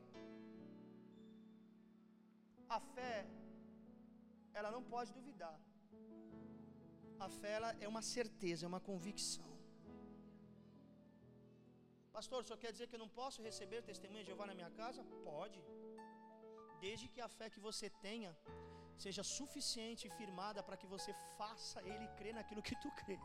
[2.76, 3.14] A fé,
[4.58, 5.56] ela não pode duvidar.
[7.26, 9.48] A fé ela é uma certeza, é uma convicção.
[12.16, 15.02] Pastor, senhor quer dizer que eu não posso receber testemunha de Jeová na minha casa?
[15.30, 15.60] Pode.
[16.84, 18.32] Desde que a fé que você tenha
[19.04, 23.18] seja suficiente e firmada para que você faça ele crer naquilo que tu crê.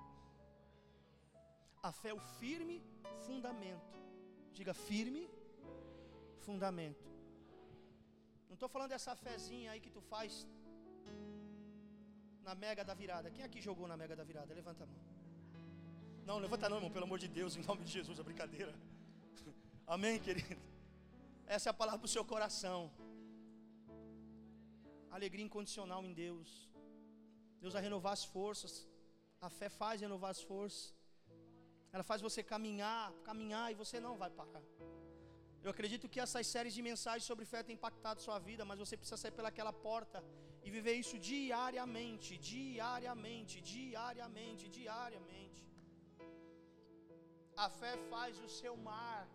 [1.87, 2.77] A fé é o firme
[3.25, 3.95] fundamento.
[4.57, 5.23] Diga firme
[6.45, 7.05] fundamento.
[8.47, 10.33] Não estou falando dessa fezinha aí que tu faz
[12.47, 13.31] na mega da virada?
[13.35, 14.53] Quem aqui jogou na mega da virada?
[14.61, 15.01] Levanta a mão.
[16.29, 18.73] Não, levanta não, irmão, pelo amor de Deus, em nome de Jesus, é brincadeira.
[19.95, 20.61] Amém, querido?
[21.45, 22.79] Essa é a palavra para o seu coração.
[25.17, 26.49] Alegria incondicional em Deus.
[27.61, 28.73] Deus vai renovar as forças.
[29.47, 30.83] A fé faz renovar as forças.
[31.93, 34.65] Ela faz você caminhar, caminhar e você não vai parar.
[35.63, 38.95] Eu acredito que essas séries de mensagens sobre fé têm impactado sua vida, mas você
[38.97, 40.19] precisa sair pelaquela porta
[40.65, 45.63] e viver isso diariamente, diariamente, diariamente, diariamente.
[47.65, 49.25] A fé faz o seu mar,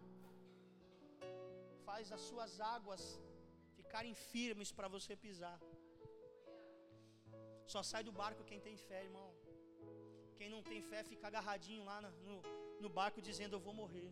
[1.88, 3.02] faz as suas águas
[3.90, 5.58] ficarem firmes para você pisar.
[7.72, 9.28] Só sai do barco quem tem fé, irmão.
[10.38, 11.98] Quem não tem fé fica agarradinho lá
[12.28, 12.38] no,
[12.84, 14.10] no barco dizendo eu vou morrer.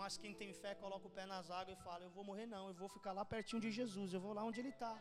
[0.00, 2.64] Mas quem tem fé coloca o pé nas águas e fala: Eu vou morrer, não,
[2.68, 4.92] eu vou ficar lá pertinho de Jesus, eu vou lá onde Ele está.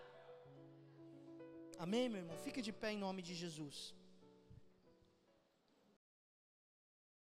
[1.86, 2.38] Amém, meu irmão?
[2.46, 3.78] Fique de pé em nome de Jesus.